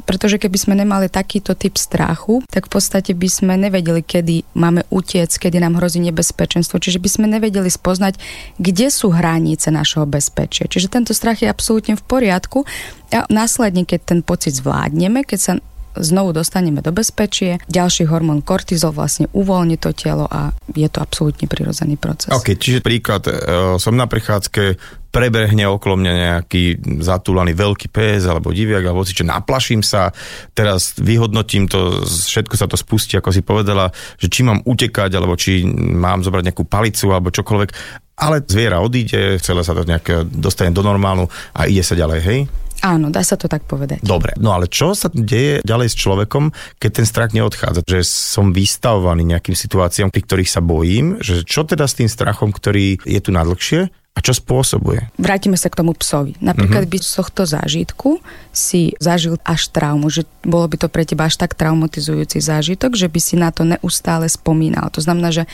pretože 0.08 0.40
keby 0.40 0.56
sme 0.56 0.74
nemali 0.74 1.12
takýto 1.12 1.52
typ 1.52 1.76
strachu, 1.76 2.40
tak 2.48 2.68
v 2.68 2.80
podstate 2.80 3.12
by 3.12 3.28
sme 3.28 3.54
nevedeli, 3.60 4.00
kedy 4.00 4.56
máme 4.56 4.88
utiec, 4.88 5.28
kedy 5.28 5.60
nám 5.60 5.76
hrozí 5.76 6.00
nebezpečenstvo. 6.00 6.80
Čiže 6.80 6.96
by 6.96 7.08
sme 7.12 7.26
nevedeli 7.28 7.68
spoznať, 7.68 8.16
kde 8.56 8.88
sú 8.88 9.12
hranice 9.12 9.68
našeho 9.68 10.08
bezpečia. 10.08 10.64
Čiže 10.64 10.88
tento 10.88 11.12
strach 11.12 11.44
je 11.44 11.52
absolútne 11.52 11.92
v 11.92 12.04
poriadku 12.08 12.64
a 13.12 13.28
následne, 13.28 13.84
keď 13.84 14.16
ten 14.16 14.20
pocit 14.24 14.56
zvládneme, 14.56 15.28
keď 15.28 15.38
sa 15.38 15.52
znovu 15.98 16.32
dostaneme 16.32 16.80
do 16.80 16.94
bezpečie. 16.94 17.58
Ďalší 17.66 18.06
hormón 18.08 18.40
kortizol 18.40 18.94
vlastne 18.94 19.26
uvoľní 19.34 19.76
to 19.76 19.90
telo 19.92 20.30
a 20.30 20.54
je 20.72 20.88
to 20.88 21.02
absolútne 21.02 21.50
prirodzený 21.50 21.98
proces. 21.98 22.30
OK, 22.30 22.54
čiže 22.54 22.80
príklad, 22.80 23.26
e, 23.26 23.34
som 23.82 23.98
na 23.98 24.06
prechádzke, 24.06 24.78
prebehne 25.08 25.64
okolo 25.68 25.96
mňa 25.96 26.12
nejaký 26.12 26.64
zatúlaný 27.00 27.56
veľký 27.56 27.88
pes 27.88 28.28
alebo 28.28 28.52
diviak 28.52 28.84
alebo 28.84 29.04
si, 29.04 29.16
naplaším 29.24 29.80
sa, 29.80 30.12
teraz 30.52 30.96
vyhodnotím 31.00 31.66
to, 31.66 32.04
všetko 32.04 32.54
sa 32.54 32.68
to 32.68 32.76
spustí, 32.76 33.16
ako 33.16 33.32
si 33.32 33.40
povedala, 33.40 33.88
že 34.20 34.28
či 34.28 34.44
mám 34.44 34.60
utekať 34.62 35.10
alebo 35.16 35.34
či 35.34 35.64
mám 35.74 36.20
zobrať 36.20 36.52
nejakú 36.52 36.64
palicu 36.68 37.08
alebo 37.08 37.32
čokoľvek, 37.32 37.70
ale 38.18 38.42
zviera 38.44 38.82
odíde, 38.82 39.40
celé 39.40 39.62
sa 39.64 39.72
to 39.72 39.86
nejak 39.86 40.28
dostane 40.28 40.74
do 40.74 40.84
normálu 40.84 41.30
a 41.54 41.70
ide 41.70 41.86
sa 41.86 41.96
ďalej, 41.96 42.20
hej? 42.20 42.40
Áno, 42.78 43.10
dá 43.10 43.26
sa 43.26 43.34
to 43.34 43.50
tak 43.50 43.66
povedať. 43.66 44.06
Dobre, 44.06 44.38
no 44.38 44.54
ale 44.54 44.70
čo 44.70 44.94
sa 44.94 45.10
deje 45.10 45.58
ďalej 45.66 45.88
s 45.90 45.98
človekom, 45.98 46.54
keď 46.78 46.90
ten 47.02 47.06
strach 47.10 47.34
neodchádza? 47.34 47.82
Že 47.82 48.00
som 48.06 48.54
vystavovaný 48.54 49.26
nejakým 49.26 49.58
situáciám, 49.58 50.14
pri 50.14 50.22
ktorých 50.22 50.50
sa 50.50 50.62
bojím, 50.62 51.18
že 51.18 51.42
čo 51.42 51.66
teda 51.66 51.90
s 51.90 51.98
tým 51.98 52.06
strachom, 52.06 52.54
ktorý 52.54 53.02
je 53.02 53.18
tu 53.18 53.34
nadlhšie 53.34 53.90
a 54.18 54.20
čo 54.20 54.34
spôsobuje? 54.34 55.14
Vrátime 55.14 55.54
sa 55.54 55.70
k 55.70 55.78
tomu 55.78 55.94
psovi. 55.94 56.34
Napríklad 56.42 56.90
uh-huh. 56.90 56.98
by 56.98 57.06
z 57.06 57.10
tohto 57.22 57.46
zážitku 57.46 58.18
si 58.50 58.98
zažil 58.98 59.38
až 59.46 59.70
traumu, 59.70 60.10
že 60.10 60.26
bolo 60.42 60.66
by 60.66 60.74
to 60.74 60.88
pre 60.90 61.06
teba 61.06 61.30
až 61.30 61.38
tak 61.38 61.54
traumatizujúci 61.54 62.42
zážitok, 62.42 62.98
že 62.98 63.06
by 63.06 63.20
si 63.22 63.38
na 63.38 63.54
to 63.54 63.62
neustále 63.62 64.26
spomínal. 64.26 64.90
To 64.90 64.98
znamená, 64.98 65.30
že 65.30 65.46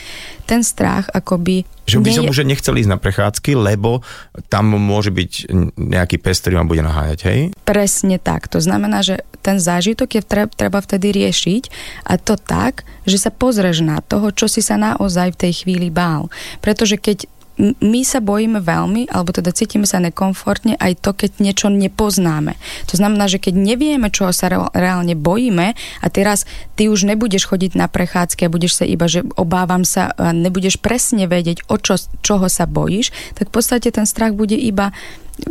ten 0.49 0.65
strach 0.65 1.05
akoby... 1.13 1.69
Že 1.85 2.01
by 2.01 2.09
nie... 2.09 2.17
som 2.17 2.25
už 2.25 2.41
nechcel 2.49 2.73
ísť 2.81 2.89
na 2.89 2.97
prechádzky, 2.97 3.53
lebo 3.53 4.01
tam 4.49 4.73
môže 4.73 5.13
byť 5.13 5.53
nejaký 5.77 6.17
pes, 6.17 6.41
ktorý 6.41 6.57
ma 6.57 6.65
bude 6.65 6.81
nahájať, 6.81 7.19
hej? 7.29 7.39
Presne 7.61 8.17
tak. 8.17 8.49
To 8.49 8.57
znamená, 8.57 9.05
že 9.05 9.21
ten 9.45 9.61
zážitok 9.61 10.09
je 10.09 10.21
treba 10.49 10.81
vtedy 10.81 11.13
riešiť 11.13 11.69
a 12.09 12.17
to 12.17 12.33
tak, 12.33 12.81
že 13.05 13.21
sa 13.21 13.29
pozrieš 13.29 13.85
na 13.85 14.01
toho, 14.01 14.33
čo 14.33 14.49
si 14.49 14.65
sa 14.65 14.81
naozaj 14.81 15.37
v 15.37 15.41
tej 15.45 15.53
chvíli 15.61 15.93
bál. 15.93 16.33
Pretože 16.65 16.97
keď 16.97 17.29
my 17.59 18.01
sa 18.03 18.19
bojíme 18.19 18.59
veľmi, 18.59 19.07
alebo 19.07 19.31
teda 19.31 19.55
cítime 19.55 19.87
sa 19.87 20.03
nekomfortne 20.03 20.75
aj 20.75 20.99
to, 20.99 21.15
keď 21.15 21.39
niečo 21.39 21.67
nepoznáme. 21.71 22.59
To 22.91 22.99
znamená, 22.99 23.31
že 23.31 23.39
keď 23.39 23.55
nevieme, 23.55 24.11
čoho 24.11 24.35
sa 24.35 24.51
reálne 24.75 25.15
bojíme 25.15 25.75
a 25.75 26.07
teraz 26.11 26.43
ty 26.75 26.91
už 26.91 27.07
nebudeš 27.07 27.47
chodiť 27.47 27.79
na 27.79 27.87
prechádzky 27.87 28.47
a 28.47 28.53
budeš 28.53 28.83
sa 28.83 28.85
iba, 28.85 29.07
že 29.07 29.23
obávam 29.39 29.87
sa 29.87 30.11
a 30.19 30.35
nebudeš 30.35 30.77
presne 30.83 31.31
vedieť, 31.31 31.67
o 31.71 31.79
čo, 31.79 31.95
čoho 32.19 32.51
sa 32.51 32.67
bojíš, 32.67 33.15
tak 33.39 33.49
v 33.49 33.55
podstate 33.55 33.87
ten 33.91 34.03
strach 34.03 34.35
bude 34.35 34.59
iba 34.59 34.91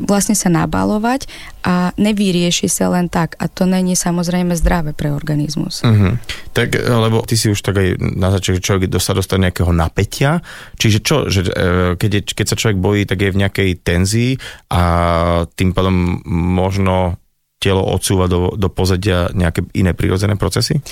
vlastne 0.01 0.33
sa 0.37 0.49
nabalovať 0.49 1.29
a 1.65 1.93
nevyrieši 1.97 2.69
sa 2.69 2.93
len 2.93 3.09
tak. 3.09 3.37
A 3.41 3.49
to 3.49 3.69
není 3.69 3.97
samozrejme 3.97 4.57
zdravé 4.57 4.97
pre 4.97 5.13
organizmus. 5.13 5.85
Uh-huh. 5.85 6.17
Tak, 6.53 6.77
lebo 6.77 7.25
ty 7.25 7.37
si 7.37 7.53
už 7.53 7.61
tak 7.61 7.81
aj 7.81 7.89
na 8.01 8.33
začiatku 8.33 8.61
človek 8.61 8.89
sa 9.01 9.17
dostane 9.17 9.49
nejakého 9.49 9.73
napätia. 9.73 10.41
Čiže 10.81 10.99
čo, 11.05 11.17
že, 11.29 11.45
e, 11.49 11.95
keď, 12.01 12.11
je, 12.11 12.23
keď 12.33 12.47
sa 12.49 12.57
človek 12.57 12.79
bojí, 12.81 13.03
tak 13.05 13.21
je 13.21 13.33
v 13.33 13.41
nejakej 13.41 13.71
tenzii 13.85 14.33
a 14.73 14.83
tým 15.57 15.77
pádom 15.77 16.21
možno 16.27 17.21
telo 17.65 17.81
odsúva 17.81 18.29
do, 18.29 18.53
do 18.53 18.69
pozadia 18.69 19.33
nejaké 19.33 19.65
iné 19.73 19.97
prirodzené 19.97 20.37
procesy? 20.37 20.85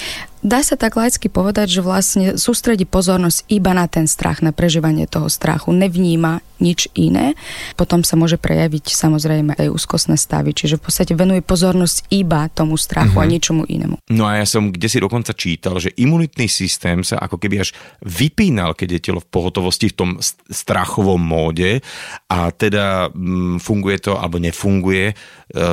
Dá 0.43 0.59
sa 0.65 0.75
tak 0.75 0.99
laicky 0.99 1.31
povedať, 1.31 1.79
že 1.79 1.87
vlastne 1.87 2.27
sústredí 2.35 2.83
pozornosť 2.83 3.47
iba 3.47 3.71
na 3.77 3.87
ten 3.87 4.11
strach, 4.11 4.43
na 4.43 4.51
prežívanie 4.51 5.07
toho 5.07 5.31
strachu. 5.31 5.71
Nevníma 5.71 6.43
nič 6.59 6.91
iné. 6.95 7.35
Potom 7.75 8.07
sa 8.07 8.15
môže 8.15 8.39
prejaviť 8.39 8.95
samozrejme 8.95 9.59
aj 9.59 9.71
úzkostné 9.71 10.15
stavy, 10.15 10.55
čiže 10.55 10.79
v 10.79 10.83
podstate 10.87 11.13
venuje 11.19 11.43
pozornosť 11.43 12.11
iba 12.15 12.47
tomu 12.51 12.79
strachu 12.79 13.19
uh-huh. 13.19 13.27
a 13.27 13.31
mhm. 13.31 13.33
ničomu 13.35 13.63
inému. 13.67 13.97
No 14.15 14.27
a 14.27 14.43
ja 14.43 14.47
som 14.47 14.71
kde 14.71 14.87
si 14.87 15.03
dokonca 15.03 15.35
čítal, 15.35 15.83
že 15.83 15.91
imunitný 15.99 16.47
systém 16.47 17.03
sa 17.03 17.19
ako 17.19 17.39
keby 17.39 17.67
až 17.67 17.75
vypínal, 18.03 18.79
keď 18.79 18.99
je 18.99 19.05
telo 19.11 19.19
v 19.23 19.31
pohotovosti 19.31 19.91
v 19.91 19.99
tom 19.99 20.11
strachovom 20.51 21.19
móde 21.19 21.83
a 22.31 22.55
teda 22.55 23.11
mm, 23.11 23.59
funguje 23.59 23.99
to 23.99 24.15
alebo 24.15 24.39
nefunguje 24.39 25.07
e, 25.11 25.15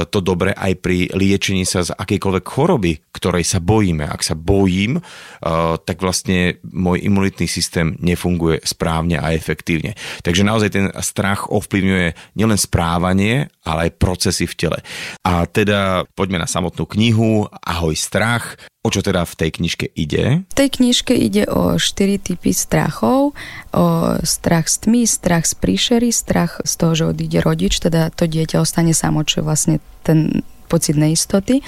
to 0.10 0.20
dobre 0.22 0.54
aj 0.58 0.74
pri 0.82 0.89
liečení 0.90 1.68
sa 1.68 1.86
z 1.86 1.94
akejkoľvek 1.94 2.46
choroby, 2.46 2.94
ktorej 3.14 3.46
sa 3.46 3.60
bojíme. 3.60 4.08
Ak 4.08 4.26
sa 4.26 4.34
bojím, 4.34 4.98
eh, 4.98 5.76
tak 5.84 6.02
vlastne 6.02 6.58
môj 6.66 7.04
imunitný 7.04 7.46
systém 7.46 7.94
nefunguje 8.00 8.64
správne 8.64 9.20
a 9.20 9.36
efektívne. 9.36 9.94
Takže 10.26 10.48
naozaj 10.48 10.70
ten 10.72 10.88
strach 11.04 11.52
ovplyvňuje 11.52 12.38
nielen 12.40 12.60
správanie, 12.60 13.52
ale 13.68 13.90
aj 13.90 13.98
procesy 14.02 14.50
v 14.50 14.58
tele. 14.58 14.80
A 15.22 15.46
teda 15.46 16.10
poďme 16.18 16.42
na 16.42 16.50
samotnú 16.50 16.90
knihu 16.90 17.46
Ahoj 17.62 17.94
strach. 17.94 18.58
O 18.80 18.88
čo 18.88 19.04
teda 19.04 19.28
v 19.28 19.36
tej 19.36 19.50
knižke 19.60 19.92
ide? 19.92 20.48
V 20.50 20.56
tej 20.56 20.70
knižke 20.80 21.12
ide 21.12 21.44
o 21.52 21.76
štyri 21.76 22.16
typy 22.16 22.56
strachov. 22.56 23.36
O 23.76 23.86
strach 24.24 24.72
z 24.72 24.88
tmy, 24.88 25.04
strach 25.04 25.44
z 25.44 25.54
príšery, 25.60 26.16
strach 26.16 26.64
z 26.64 26.74
toho, 26.80 26.94
že 26.96 27.10
odíde 27.12 27.44
rodič, 27.44 27.84
teda 27.84 28.08
to 28.16 28.24
dieťa 28.24 28.64
ostane 28.64 28.96
samo, 28.96 29.28
čo 29.28 29.44
je 29.44 29.46
vlastne 29.46 29.76
ten 30.08 30.48
pocit 30.70 30.94
neistoty 30.94 31.66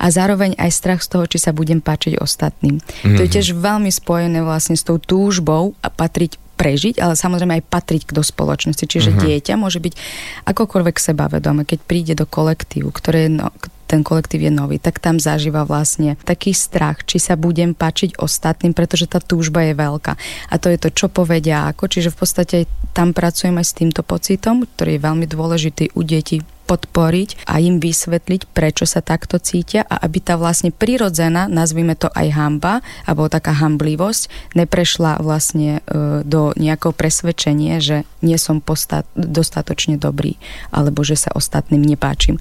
a 0.00 0.08
zároveň 0.08 0.56
aj 0.56 0.70
strach 0.72 1.00
z 1.04 1.12
toho, 1.12 1.24
či 1.28 1.36
sa 1.36 1.52
budem 1.52 1.84
páčiť 1.84 2.16
ostatným. 2.16 2.80
Mm-hmm. 2.80 3.16
To 3.16 3.20
je 3.20 3.28
mhm. 3.28 3.34
tiež 3.36 3.48
veľmi 3.52 3.90
spojené 3.92 4.40
vlastne 4.40 4.74
s 4.74 4.82
tou 4.88 4.96
túžbou 4.96 5.76
a 5.84 5.92
patriť 5.92 6.40
prežiť, 6.58 6.98
ale 6.98 7.14
samozrejme 7.14 7.62
aj 7.62 7.70
patriť 7.70 8.02
do 8.10 8.18
spoločnosti. 8.18 8.82
Čiže 8.82 9.14
uh-huh. 9.14 9.22
dieťa 9.22 9.54
môže 9.54 9.78
byť 9.78 9.94
akokoľvek 10.42 10.96
sebavedomé, 10.98 11.62
keď 11.62 11.78
príde 11.86 12.14
do 12.18 12.26
kolektívu, 12.26 12.90
ktoré 12.90 13.30
je 13.30 13.38
no, 13.38 13.54
ten 13.88 14.02
kolektív 14.04 14.44
je 14.44 14.52
nový, 14.52 14.76
tak 14.82 15.00
tam 15.00 15.16
zažíva 15.16 15.64
vlastne 15.64 16.20
taký 16.26 16.52
strach, 16.52 17.06
či 17.08 17.22
sa 17.22 17.38
budem 17.40 17.72
pačiť 17.72 18.20
ostatným, 18.20 18.76
pretože 18.76 19.08
tá 19.08 19.22
túžba 19.22 19.64
je 19.64 19.78
veľká. 19.78 20.12
A 20.52 20.54
to 20.60 20.68
je 20.68 20.76
to, 20.82 20.92
čo 20.92 21.06
povedia 21.08 21.70
ako. 21.72 21.88
Čiže 21.88 22.12
v 22.12 22.18
podstate 22.18 22.56
tam 22.92 23.16
pracujeme 23.16 23.64
s 23.64 23.72
týmto 23.72 24.04
pocitom, 24.04 24.68
ktorý 24.68 24.98
je 24.98 25.04
veľmi 25.06 25.26
dôležitý 25.30 25.96
u 25.96 26.04
detí 26.04 26.44
podporiť 26.68 27.48
a 27.48 27.64
im 27.64 27.80
vysvetliť, 27.80 28.52
prečo 28.52 28.84
sa 28.84 29.00
takto 29.00 29.40
cítia 29.40 29.88
a 29.88 30.04
aby 30.04 30.20
tá 30.20 30.36
vlastne 30.36 30.68
prirodzená, 30.68 31.48
nazvime 31.48 31.96
to 31.96 32.12
aj 32.12 32.28
hamba, 32.36 32.84
alebo 33.08 33.32
taká 33.32 33.56
hamblivosť, 33.56 34.52
neprešla 34.52 35.24
vlastne 35.24 35.80
e, 35.88 36.20
do 36.28 36.52
nejakého 36.52 36.92
presvedčenia, 36.92 37.80
že 37.80 38.04
nie 38.20 38.36
som 38.36 38.60
postat- 38.60 39.08
dostatočne 39.16 39.96
dobrý, 39.96 40.36
alebo 40.68 41.00
že 41.00 41.16
sa 41.16 41.32
ostatným 41.32 41.80
nepáčim. 41.80 42.36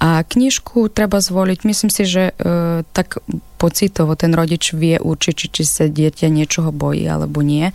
A 0.00 0.24
knižku 0.24 0.88
treba 0.88 1.20
zvoliť, 1.20 1.58
myslím 1.68 1.92
si, 1.92 2.08
že 2.08 2.32
e, 2.32 2.82
tak 2.96 3.20
pocitovo 3.60 4.16
ten 4.16 4.32
rodič 4.32 4.72
vie 4.72 4.96
určiť, 4.96 5.34
či, 5.52 5.62
sa 5.64 5.84
dieťa 5.88 6.32
niečoho 6.32 6.72
bojí 6.72 7.04
alebo 7.08 7.40
nie 7.44 7.72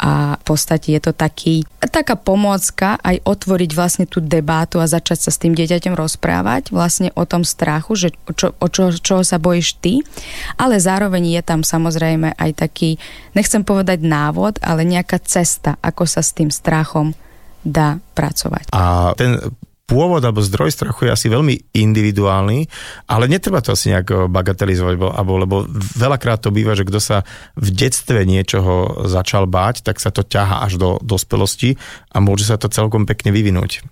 a 0.00 0.40
v 0.40 0.44
podstate 0.48 0.96
je 0.96 1.00
to 1.04 1.12
taký, 1.12 1.60
taká 1.76 2.16
pomôcka 2.16 2.96
aj 3.04 3.20
otvoriť 3.20 3.70
vlastne 3.76 4.04
tú 4.08 4.24
debátu 4.24 4.80
a 4.80 4.88
začať 4.88 5.28
sa 5.28 5.30
s 5.30 5.36
tým 5.36 5.52
dieťaťom 5.52 5.92
rozprávať 5.92 6.72
vlastne 6.72 7.12
o 7.12 7.28
tom 7.28 7.44
strachu, 7.44 8.08
že 8.08 8.08
čo, 8.32 8.56
o 8.56 8.66
čo, 8.72 8.96
čoho 8.96 9.20
sa 9.20 9.36
bojíš 9.36 9.76
ty, 9.84 10.00
ale 10.56 10.80
zároveň 10.80 11.36
je 11.36 11.42
tam 11.44 11.60
samozrejme 11.60 12.32
aj 12.32 12.50
taký, 12.56 12.96
nechcem 13.36 13.60
povedať 13.60 14.00
návod, 14.00 14.56
ale 14.64 14.88
nejaká 14.88 15.20
cesta, 15.20 15.76
ako 15.84 16.08
sa 16.08 16.24
s 16.24 16.32
tým 16.32 16.48
strachom 16.48 17.12
dá 17.60 18.00
pracovať. 18.16 18.72
A 18.72 19.12
ten 19.20 19.36
pôvod 19.90 20.22
alebo 20.22 20.38
zdroj 20.38 20.70
strachu 20.70 21.10
je 21.10 21.14
asi 21.18 21.26
veľmi 21.26 21.74
individuálny, 21.74 22.70
ale 23.10 23.26
netreba 23.26 23.58
to 23.58 23.74
asi 23.74 23.90
nejak 23.90 24.30
bagatelizovať, 24.30 24.94
lebo, 24.94 25.32
lebo 25.42 25.56
veľakrát 25.98 26.38
to 26.38 26.54
býva, 26.54 26.78
že 26.78 26.86
kto 26.86 27.02
sa 27.02 27.26
v 27.58 27.68
detstve 27.74 28.22
niečoho 28.22 29.02
začal 29.10 29.50
báť, 29.50 29.82
tak 29.82 29.98
sa 29.98 30.14
to 30.14 30.22
ťaha 30.22 30.62
až 30.62 30.78
do 30.78 30.88
dospelosti 31.02 31.74
a 32.14 32.22
môže 32.22 32.46
sa 32.46 32.54
to 32.54 32.70
celkom 32.70 33.02
pekne 33.02 33.34
vyvinúť. 33.34 33.82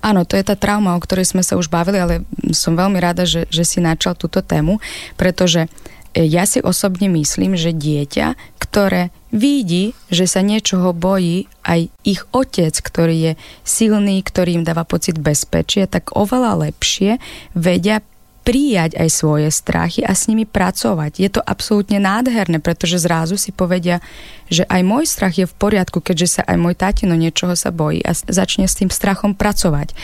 Áno, 0.00 0.24
to 0.24 0.40
je 0.40 0.44
tá 0.44 0.56
trauma, 0.56 0.96
o 0.96 1.04
ktorej 1.04 1.28
sme 1.28 1.44
sa 1.44 1.60
už 1.60 1.68
bavili, 1.68 2.00
ale 2.00 2.14
som 2.56 2.72
veľmi 2.72 2.96
rada, 2.96 3.28
že, 3.28 3.44
že 3.52 3.68
si 3.68 3.84
načal 3.84 4.16
túto 4.16 4.40
tému, 4.40 4.80
pretože 5.20 5.68
ja 6.12 6.44
si 6.44 6.60
osobne 6.60 7.08
myslím, 7.08 7.56
že 7.56 7.72
dieťa, 7.72 8.60
ktoré 8.60 9.12
vidí, 9.32 9.96
že 10.12 10.28
sa 10.28 10.44
niečoho 10.44 10.92
bojí 10.92 11.48
aj 11.64 11.88
ich 12.04 12.22
otec, 12.30 12.76
ktorý 12.76 13.16
je 13.16 13.32
silný, 13.64 14.20
ktorý 14.20 14.60
im 14.60 14.64
dáva 14.68 14.84
pocit 14.84 15.16
bezpečia, 15.16 15.88
tak 15.88 16.12
oveľa 16.12 16.68
lepšie 16.68 17.16
vedia 17.56 18.04
prijať 18.42 18.98
aj 18.98 19.08
svoje 19.08 19.48
strachy 19.54 20.02
a 20.02 20.12
s 20.18 20.26
nimi 20.26 20.42
pracovať. 20.42 21.22
Je 21.22 21.30
to 21.30 21.38
absolútne 21.38 22.02
nádherné, 22.02 22.58
pretože 22.58 22.98
zrazu 22.98 23.38
si 23.38 23.54
povedia, 23.54 24.02
že 24.50 24.66
aj 24.66 24.82
môj 24.82 25.06
strach 25.06 25.38
je 25.38 25.46
v 25.46 25.54
poriadku, 25.54 26.02
keďže 26.02 26.38
sa 26.38 26.42
aj 26.44 26.58
môj 26.58 26.74
tatino 26.74 27.14
niečoho 27.14 27.54
sa 27.54 27.70
bojí 27.70 28.02
a 28.02 28.12
začne 28.12 28.66
s 28.66 28.76
tým 28.76 28.90
strachom 28.90 29.38
pracovať. 29.38 29.94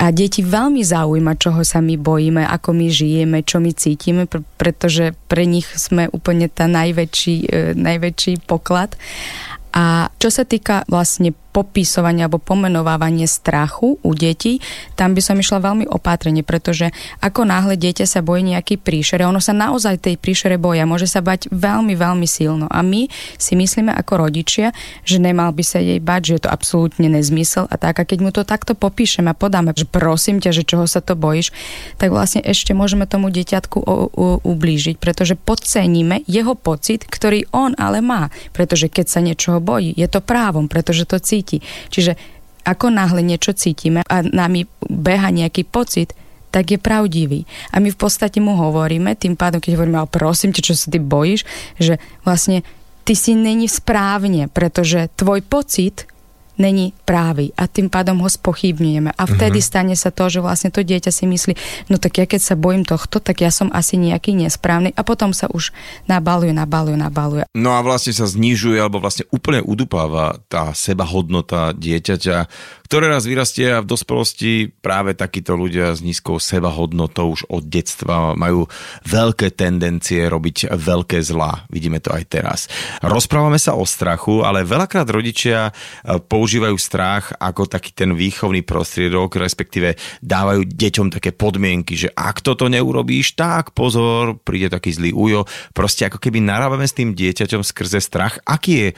A 0.00 0.08
deti 0.16 0.40
veľmi 0.40 0.80
zaujíma, 0.80 1.36
čoho 1.36 1.60
sa 1.60 1.84
my 1.84 2.00
bojíme, 2.00 2.40
ako 2.48 2.72
my 2.72 2.88
žijeme, 2.88 3.44
čo 3.44 3.60
my 3.60 3.68
cítime, 3.76 4.24
pretože 4.56 5.12
pre 5.28 5.44
nich 5.44 5.68
sme 5.76 6.08
úplne 6.08 6.48
tá 6.48 6.64
najväčší, 6.64 7.36
e, 7.44 7.76
najväčší 7.76 8.48
poklad. 8.48 8.96
A 9.76 10.08
čo 10.16 10.32
sa 10.32 10.48
týka 10.48 10.88
vlastne 10.88 11.36
popisovanie 11.50 12.24
alebo 12.24 12.38
pomenovávanie 12.38 13.26
strachu 13.26 13.98
u 14.00 14.10
detí, 14.14 14.62
tam 14.94 15.18
by 15.18 15.20
som 15.20 15.36
išla 15.36 15.58
veľmi 15.58 15.90
opatrne, 15.90 16.46
pretože 16.46 16.94
ako 17.18 17.42
náhle 17.42 17.74
dieťa 17.74 18.06
sa 18.06 18.22
bojí 18.22 18.46
nejaký 18.46 18.78
príšere, 18.78 19.26
ono 19.26 19.42
sa 19.42 19.50
naozaj 19.50 19.98
tej 19.98 20.14
príšere 20.14 20.56
boja, 20.56 20.86
môže 20.86 21.10
sa 21.10 21.18
bať 21.18 21.50
veľmi, 21.50 21.98
veľmi 21.98 22.26
silno. 22.26 22.70
A 22.70 22.86
my 22.86 23.10
si 23.34 23.58
myslíme 23.58 23.90
ako 23.90 24.30
rodičia, 24.30 24.70
že 25.02 25.18
nemal 25.18 25.50
by 25.50 25.64
sa 25.66 25.82
jej 25.82 25.98
bať, 25.98 26.20
že 26.22 26.32
je 26.38 26.42
to 26.46 26.54
absolútne 26.54 27.10
nezmysel 27.10 27.66
a 27.66 27.74
tak. 27.74 27.98
A 27.98 28.06
keď 28.06 28.18
mu 28.22 28.30
to 28.30 28.46
takto 28.46 28.78
popíšeme 28.78 29.34
a 29.34 29.34
podáme, 29.34 29.74
že 29.74 29.90
prosím 29.90 30.38
ťa, 30.38 30.54
že 30.54 30.62
čoho 30.62 30.86
sa 30.86 31.02
to 31.02 31.18
bojíš, 31.18 31.50
tak 31.98 32.14
vlastne 32.14 32.46
ešte 32.46 32.76
môžeme 32.76 33.10
tomu 33.10 33.34
dieťatku 33.34 33.82
ublížiť, 34.46 35.02
pretože 35.02 35.34
podceníme 35.34 36.22
jeho 36.30 36.54
pocit, 36.54 37.02
ktorý 37.02 37.50
on 37.50 37.74
ale 37.74 37.98
má. 37.98 38.30
Pretože 38.54 38.86
keď 38.86 39.06
sa 39.10 39.20
niečoho 39.24 39.58
bojí, 39.58 39.90
je 39.96 40.06
to 40.06 40.22
právom, 40.22 40.70
pretože 40.70 41.08
to 41.08 41.18
cíti 41.18 41.39
cíti. 41.40 41.64
Čiže 41.88 42.20
ako 42.68 42.92
náhle 42.92 43.24
niečo 43.24 43.56
cítime 43.56 44.04
a 44.04 44.20
nami 44.20 44.68
beha 44.84 45.32
nejaký 45.32 45.64
pocit, 45.64 46.12
tak 46.52 46.76
je 46.76 46.78
pravdivý. 46.82 47.48
A 47.72 47.80
my 47.80 47.88
v 47.88 47.98
podstate 47.98 48.42
mu 48.42 48.58
hovoríme, 48.58 49.16
tým 49.16 49.38
pádom, 49.38 49.62
keď 49.62 49.80
hovoríme, 49.80 49.98
ale 50.02 50.10
prosím 50.10 50.52
ťa, 50.52 50.66
čo 50.66 50.74
sa 50.76 50.92
ty 50.92 50.98
bojíš, 51.00 51.46
že 51.78 51.96
vlastne 52.26 52.66
ty 53.06 53.14
si 53.16 53.32
není 53.38 53.70
správne, 53.70 54.50
pretože 54.50 55.08
tvoj 55.16 55.40
pocit 55.46 56.10
není 56.60 56.92
právý 57.08 57.56
a 57.56 57.64
tým 57.64 57.88
pádom 57.88 58.20
ho 58.20 58.28
spochybňujeme. 58.28 59.16
A 59.16 59.22
vtedy 59.24 59.64
uh-huh. 59.64 59.70
stane 59.72 59.94
sa 59.96 60.12
to, 60.12 60.28
že 60.28 60.44
vlastne 60.44 60.68
to 60.68 60.84
dieťa 60.84 61.08
si 61.08 61.24
myslí, 61.24 61.52
no 61.88 61.96
tak 61.96 62.20
ja 62.20 62.28
keď 62.28 62.40
sa 62.44 62.54
bojím 62.60 62.84
tohto, 62.84 63.16
tak 63.24 63.40
ja 63.40 63.48
som 63.48 63.72
asi 63.72 63.96
nejaký 63.96 64.36
nesprávny 64.36 64.92
a 64.92 65.00
potom 65.00 65.32
sa 65.32 65.48
už 65.48 65.72
nabaluje, 66.04 66.52
nabaluje, 66.52 67.00
nabaluje. 67.00 67.44
No 67.56 67.72
a 67.72 67.80
vlastne 67.80 68.12
sa 68.12 68.28
znižuje 68.28 68.76
alebo 68.76 69.00
vlastne 69.00 69.24
úplne 69.32 69.64
udupáva 69.64 70.36
tá 70.52 70.76
sebahodnota 70.76 71.72
dieťaťa, 71.72 72.36
ktoré 72.90 73.06
raz 73.06 73.22
vyrastie 73.22 73.70
a 73.70 73.86
v 73.86 73.86
dospelosti 73.86 74.66
práve 74.66 75.14
takíto 75.14 75.54
ľudia 75.54 75.94
s 75.94 76.02
nízkou 76.02 76.42
sebahodnotou 76.42 77.30
už 77.30 77.46
od 77.46 77.62
detstva 77.62 78.34
majú 78.34 78.66
veľké 79.06 79.54
tendencie 79.54 80.26
robiť 80.26 80.74
veľké 80.74 81.22
zlá. 81.22 81.70
Vidíme 81.70 82.02
to 82.02 82.10
aj 82.10 82.24
teraz. 82.26 82.66
Rozprávame 82.98 83.62
sa 83.62 83.78
o 83.78 83.86
strachu, 83.86 84.42
ale 84.42 84.66
veľakrát 84.66 85.06
rodičia 85.06 85.70
e, 85.70 86.18
používajú 86.18 86.74
strach 86.82 87.30
ako 87.38 87.70
taký 87.70 87.94
ten 87.94 88.10
výchovný 88.10 88.66
prostriedok, 88.66 89.38
respektíve 89.38 89.94
dávajú 90.18 90.66
deťom 90.66 91.14
také 91.14 91.30
podmienky, 91.30 91.94
že 91.94 92.10
ak 92.10 92.42
toto 92.42 92.66
neurobíš, 92.66 93.38
tak 93.38 93.70
pozor, 93.70 94.42
príde 94.42 94.66
taký 94.66 94.90
zlý 94.98 95.14
ujo. 95.14 95.46
Proste 95.70 96.10
ako 96.10 96.18
keby 96.18 96.42
narábame 96.42 96.90
s 96.90 96.98
tým 96.98 97.14
dieťaťom 97.14 97.62
skrze 97.62 98.02
strach. 98.02 98.42
Aký 98.42 98.72
je 98.74 98.88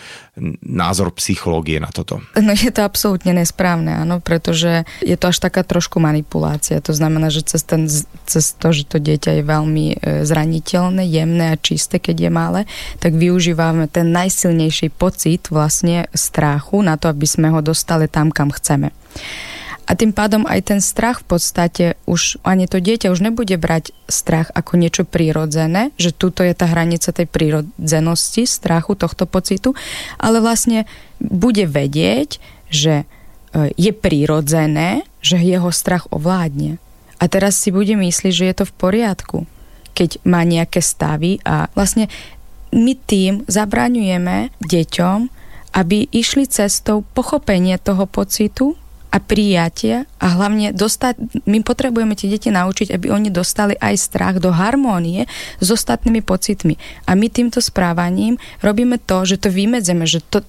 názor 0.65 1.13
psychológie 1.21 1.77
na 1.77 1.93
toto? 1.93 2.25
No 2.41 2.57
je 2.57 2.73
to 2.73 2.81
absolútne 2.81 3.37
nesprávne 3.37 3.82
správne, 3.83 4.07
áno, 4.07 4.17
pretože 4.23 4.87
je 5.03 5.17
to 5.19 5.35
až 5.35 5.43
taká 5.43 5.67
trošku 5.67 5.99
manipulácia. 5.99 6.79
To 6.79 6.95
znamená, 6.95 7.35
že 7.35 7.43
cez, 7.43 7.67
ten, 7.67 7.91
cez 8.31 8.55
to, 8.55 8.71
že 8.71 8.87
to 8.87 9.03
dieťa 9.03 9.43
je 9.43 9.45
veľmi 9.45 9.87
e, 9.91 9.97
zraniteľné, 10.23 11.03
jemné 11.03 11.51
a 11.51 11.61
čisté, 11.61 11.99
keď 11.99 12.17
je 12.29 12.31
malé, 12.31 12.61
tak 13.03 13.19
využívame 13.19 13.91
ten 13.91 14.15
najsilnejší 14.15 14.95
pocit 14.95 15.51
vlastne 15.51 16.07
strachu 16.15 16.87
na 16.87 16.95
to, 16.95 17.11
aby 17.11 17.27
sme 17.27 17.51
ho 17.51 17.59
dostali 17.59 18.07
tam, 18.07 18.31
kam 18.31 18.55
chceme. 18.55 18.95
A 19.83 19.99
tým 19.99 20.15
pádom 20.15 20.47
aj 20.47 20.73
ten 20.73 20.81
strach 20.81 21.27
v 21.27 21.37
podstate 21.37 21.85
už, 22.07 22.39
ani 22.47 22.71
to 22.71 22.79
dieťa 22.79 23.11
už 23.11 23.19
nebude 23.19 23.59
brať 23.59 23.91
strach 24.07 24.55
ako 24.55 24.79
niečo 24.79 25.03
prírodzené, 25.03 25.91
že 25.99 26.15
tuto 26.15 26.47
je 26.47 26.55
tá 26.55 26.71
hranica 26.71 27.11
tej 27.11 27.27
prírodzenosti, 27.27 28.47
strachu, 28.47 28.95
tohto 28.95 29.27
pocitu, 29.27 29.75
ale 30.23 30.39
vlastne 30.39 30.87
bude 31.19 31.67
vedieť, 31.67 32.39
že 32.71 33.05
je 33.77 33.93
prirodzené, 33.93 35.05
že 35.21 35.37
jeho 35.37 35.69
strach 35.69 36.09
ovládne. 36.09 36.81
A 37.23 37.25
teraz 37.31 37.61
si 37.61 37.71
bude 37.71 37.95
myslieť, 37.95 38.33
že 38.35 38.49
je 38.51 38.57
to 38.59 38.65
v 38.67 38.77
poriadku, 38.77 39.39
keď 39.93 40.19
má 40.27 40.43
nejaké 40.43 40.83
stavy 40.83 41.39
a 41.47 41.71
vlastne 41.77 42.11
my 42.73 42.97
tým 42.97 43.45
zabraňujeme 43.47 44.51
deťom, 44.65 45.19
aby 45.73 46.09
išli 46.11 46.49
cestou 46.49 47.05
pochopenia 47.15 47.77
toho 47.77 48.09
pocitu 48.09 48.75
a 49.13 49.21
prijatia 49.21 50.09
a 50.17 50.33
hlavne 50.33 50.73
dostať, 50.73 51.45
my 51.45 51.61
potrebujeme 51.61 52.17
tie 52.17 52.33
deti 52.33 52.49
naučiť, 52.49 52.89
aby 52.97 53.13
oni 53.13 53.29
dostali 53.29 53.77
aj 53.77 54.01
strach 54.01 54.41
do 54.41 54.49
harmónie 54.49 55.29
s 55.61 55.69
ostatnými 55.69 56.25
pocitmi. 56.25 56.81
A 57.05 57.13
my 57.13 57.29
týmto 57.29 57.61
správaním 57.61 58.41
robíme 58.65 58.97
to, 58.97 59.29
že 59.29 59.37
to 59.37 59.53
vymedzeme, 59.53 60.09
že 60.09 60.25
to, 60.25 60.41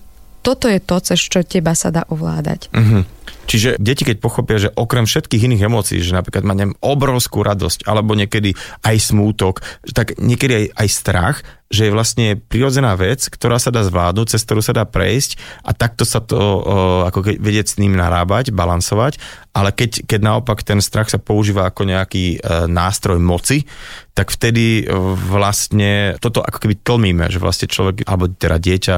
toto 0.44 0.68
je 0.68 0.84
to, 0.84 1.00
cez 1.00 1.18
čo 1.18 1.42
teba 1.42 1.72
sa 1.74 1.90
dá 1.90 2.04
ovládať. 2.12 2.68
Uh-huh. 2.76 3.08
Čiže 3.44 3.76
deti, 3.76 4.08
keď 4.08 4.24
pochopia, 4.24 4.58
že 4.60 4.72
okrem 4.72 5.04
všetkých 5.04 5.52
iných 5.52 5.66
emócií, 5.68 6.00
že 6.00 6.16
napríklad 6.16 6.48
má 6.48 6.56
obrovskú 6.80 7.44
radosť, 7.44 7.84
alebo 7.84 8.16
niekedy 8.16 8.56
aj 8.88 8.96
smútok, 9.00 9.60
tak 9.92 10.16
niekedy 10.16 10.54
aj, 10.54 10.66
aj 10.80 10.88
strach, 10.88 11.38
že 11.68 11.90
je 11.90 11.96
vlastne 11.96 12.38
prirodzená 12.38 12.94
vec, 12.94 13.26
ktorá 13.26 13.58
sa 13.58 13.74
dá 13.74 13.82
zvládnuť, 13.82 14.38
cez 14.38 14.46
ktorú 14.46 14.62
sa 14.62 14.78
dá 14.78 14.86
prejsť 14.86 15.42
a 15.66 15.74
takto 15.74 16.06
sa 16.06 16.22
to 16.22 16.38
o, 16.38 16.62
ako 17.10 17.20
keď 17.26 17.36
vedieť 17.42 17.68
s 17.74 17.80
ním 17.82 17.98
narábať, 17.98 18.54
balansovať, 18.54 19.18
ale 19.58 19.74
keď, 19.74 20.06
keď 20.06 20.20
naopak 20.22 20.62
ten 20.62 20.78
strach 20.86 21.10
sa 21.10 21.18
používa 21.18 21.66
ako 21.66 21.90
nejaký 21.90 22.38
e, 22.38 22.70
nástroj 22.70 23.18
moci, 23.18 23.66
tak 24.14 24.30
vtedy 24.30 24.86
e, 24.86 24.94
vlastne 25.34 26.14
toto 26.22 26.46
ako 26.46 26.62
keby 26.62 26.78
tlmíme, 26.86 27.26
že 27.34 27.42
vlastne 27.42 27.66
človek, 27.66 28.06
alebo 28.06 28.30
teda 28.30 28.62
dieťa 28.62 28.96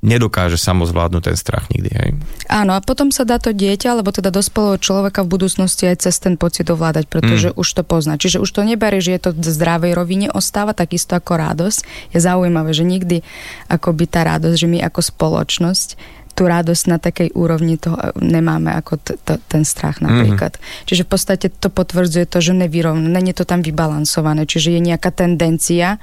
nedokáže 0.00 0.56
samozvládnuť 0.56 1.22
ten 1.22 1.36
strach 1.36 1.68
nikdy. 1.68 1.90
Hej. 1.92 2.10
Áno, 2.48 2.72
a 2.76 2.80
potom 2.80 3.12
sa 3.12 3.28
dá 3.28 3.36
to 3.36 3.52
dieťa, 3.52 3.96
alebo 3.96 4.10
teda 4.10 4.32
dospelého 4.32 4.80
človeka 4.80 5.24
v 5.24 5.32
budúcnosti 5.36 5.88
aj 5.88 6.08
cez 6.08 6.16
ten 6.20 6.40
pocit 6.40 6.68
ovládať, 6.68 7.08
pretože 7.08 7.52
mm. 7.52 7.56
už 7.60 7.68
to 7.76 7.82
pozná. 7.84 8.16
Čiže 8.16 8.40
už 8.40 8.50
to 8.50 8.64
neberie, 8.64 9.04
že 9.04 9.16
je 9.16 9.20
to 9.28 9.30
v 9.36 9.44
zdravej 9.44 9.92
rovine, 9.92 10.26
ostáva 10.32 10.72
takisto 10.72 11.16
ako 11.16 11.36
radosť. 11.36 12.12
Je 12.16 12.18
zaujímavé, 12.20 12.72
že 12.72 12.84
nikdy 12.84 13.20
akoby 13.68 14.04
tá 14.08 14.24
radosť, 14.24 14.56
že 14.56 14.68
my 14.68 14.78
ako 14.82 15.00
spoločnosť 15.04 15.88
tú 16.34 16.50
radosť 16.50 16.84
na 16.90 16.98
takej 16.98 17.30
úrovni 17.38 17.78
toho 17.78 17.94
nemáme 18.18 18.74
ako 18.74 18.98
t- 18.98 19.14
t- 19.22 19.38
ten 19.46 19.62
strach 19.62 20.02
napríklad. 20.02 20.58
Mm-hmm. 20.58 20.86
Čiže 20.90 21.06
v 21.06 21.10
podstate 21.14 21.46
to 21.46 21.70
potvrdzuje 21.70 22.26
to, 22.26 22.42
že 22.42 22.58
nevyrovné, 22.58 23.06
není 23.06 23.30
to 23.30 23.46
tam 23.46 23.62
vybalansované, 23.62 24.42
čiže 24.42 24.74
je 24.74 24.82
nejaká 24.82 25.14
tendencia 25.14 26.02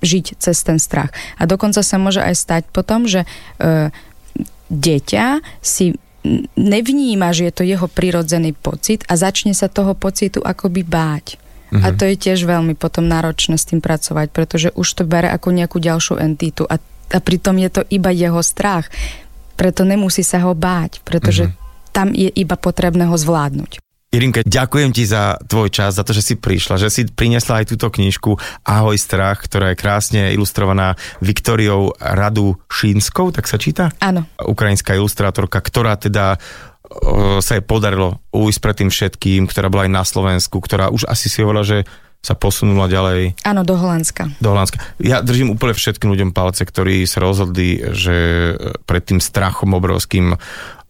žiť 0.00 0.38
cez 0.38 0.56
ten 0.64 0.78
strach. 0.80 1.10
A 1.38 1.46
dokonca 1.46 1.80
sa 1.82 1.96
môže 1.96 2.22
aj 2.22 2.34
stať 2.34 2.62
potom, 2.70 3.06
že 3.06 3.24
e, 3.24 3.90
dieťa 4.70 5.42
si 5.62 5.96
nevníma, 6.58 7.32
že 7.32 7.48
je 7.48 7.54
to 7.54 7.64
jeho 7.64 7.86
prirodzený 7.88 8.52
pocit 8.52 9.06
a 9.08 9.16
začne 9.16 9.54
sa 9.54 9.70
toho 9.70 9.94
pocitu 9.94 10.44
akoby 10.44 10.84
báť. 10.84 11.26
Mm-hmm. 11.68 11.84
A 11.84 11.88
mhm. 11.92 11.96
to 12.00 12.04
je 12.08 12.16
tiež 12.16 12.48
veľmi 12.48 12.74
potom 12.74 13.04
náročné 13.04 13.60
s 13.60 13.68
tým 13.68 13.84
pracovať, 13.84 14.32
pretože 14.32 14.68
už 14.72 14.88
to 14.88 15.02
bere 15.04 15.28
ako 15.28 15.52
nejakú 15.52 15.76
ďalšiu 15.78 16.16
entitu 16.16 16.64
a, 16.64 16.80
a 17.12 17.18
pritom 17.20 17.56
je 17.60 17.70
to 17.70 17.82
iba 17.92 18.08
jeho 18.08 18.40
strach 18.40 18.88
preto 19.58 19.82
nemusí 19.82 20.22
sa 20.22 20.38
ho 20.46 20.54
báť, 20.54 21.02
pretože 21.02 21.50
mm-hmm. 21.50 21.90
tam 21.90 22.14
je 22.14 22.30
iba 22.30 22.54
potrebné 22.54 23.10
ho 23.10 23.16
zvládnuť. 23.18 23.82
Irinke, 24.08 24.40
ďakujem 24.40 24.96
ti 24.96 25.04
za 25.04 25.36
tvoj 25.36 25.68
čas, 25.68 26.00
za 26.00 26.04
to, 26.06 26.16
že 26.16 26.24
si 26.24 26.34
prišla, 26.40 26.80
že 26.80 26.88
si 26.88 27.04
priniesla 27.04 27.60
aj 27.60 27.76
túto 27.76 27.92
knižku 27.92 28.40
Ahoj 28.64 28.96
strach, 28.96 29.44
ktorá 29.44 29.76
je 29.76 29.80
krásne 29.84 30.32
ilustrovaná 30.32 30.96
Viktoriou 31.20 31.92
Radu 32.00 32.56
Šínskou, 32.72 33.36
tak 33.36 33.44
sa 33.44 33.60
číta? 33.60 33.92
Áno. 34.00 34.24
Ukrajinská 34.40 34.96
ilustrátorka, 34.96 35.60
ktorá 35.60 36.00
teda 36.00 36.40
sa 37.44 37.52
jej 37.52 37.60
podarilo 37.60 38.24
ujsť 38.32 38.60
pred 38.64 38.76
tým 38.80 38.88
všetkým, 38.88 39.42
ktorá 39.44 39.68
bola 39.68 39.84
aj 39.84 39.92
na 39.92 40.04
Slovensku, 40.08 40.56
ktorá 40.56 40.88
už 40.88 41.04
asi 41.04 41.28
si 41.28 41.44
hovorila, 41.44 41.68
že 41.68 41.84
sa 42.18 42.32
posunula 42.32 42.90
ďalej. 42.90 43.38
Áno, 43.46 43.62
do 43.62 43.78
Holandska. 43.78 44.40
Do 44.42 44.56
Holandska. 44.56 44.80
Ja 44.98 45.22
držím 45.22 45.54
úplne 45.54 45.76
všetkým 45.76 46.10
ľuďom 46.10 46.30
palce, 46.34 46.66
ktorí 46.66 47.04
sa 47.04 47.22
rozhodli, 47.22 47.78
že 47.94 48.16
pred 48.88 49.04
tým 49.04 49.20
strachom 49.22 49.76
obrovským 49.76 50.34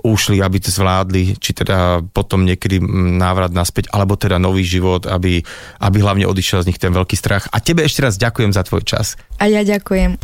ušli, 0.02 0.38
aby 0.38 0.58
to 0.62 0.70
zvládli, 0.70 1.34
či 1.42 1.50
teda 1.54 2.06
potom 2.14 2.46
niekedy 2.46 2.78
návrat 3.18 3.50
naspäť, 3.50 3.90
alebo 3.90 4.14
teda 4.14 4.38
nový 4.38 4.62
život, 4.62 5.06
aby, 5.10 5.42
aby 5.82 5.96
hlavne 5.98 6.26
odišiel 6.30 6.62
z 6.62 6.68
nich 6.70 6.78
ten 6.78 6.94
veľký 6.94 7.18
strach. 7.18 7.50
A 7.50 7.58
tebe 7.58 7.82
ešte 7.82 8.06
raz 8.06 8.14
ďakujem 8.14 8.54
za 8.54 8.62
tvoj 8.62 8.86
čas. 8.86 9.18
A 9.42 9.50
ja 9.50 9.66
ďakujem. 9.66 10.18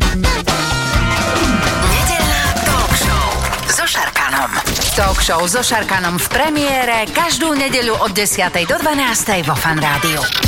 talk 2.63 2.93
show 2.95 3.27
so 3.67 3.83
Šarkanom. 3.83 4.51
Talk 4.95 5.19
show 5.19 5.41
so 5.43 5.59
Šarkanom 5.59 6.15
v 6.15 6.27
premiére 6.31 6.97
každú 7.11 7.51
nedeľu 7.51 7.99
od 7.99 8.11
10. 8.15 8.47
do 8.67 8.75
12. 8.79 9.43
vo 9.43 9.55
Fan 9.59 9.79
Rádiu. 9.83 10.44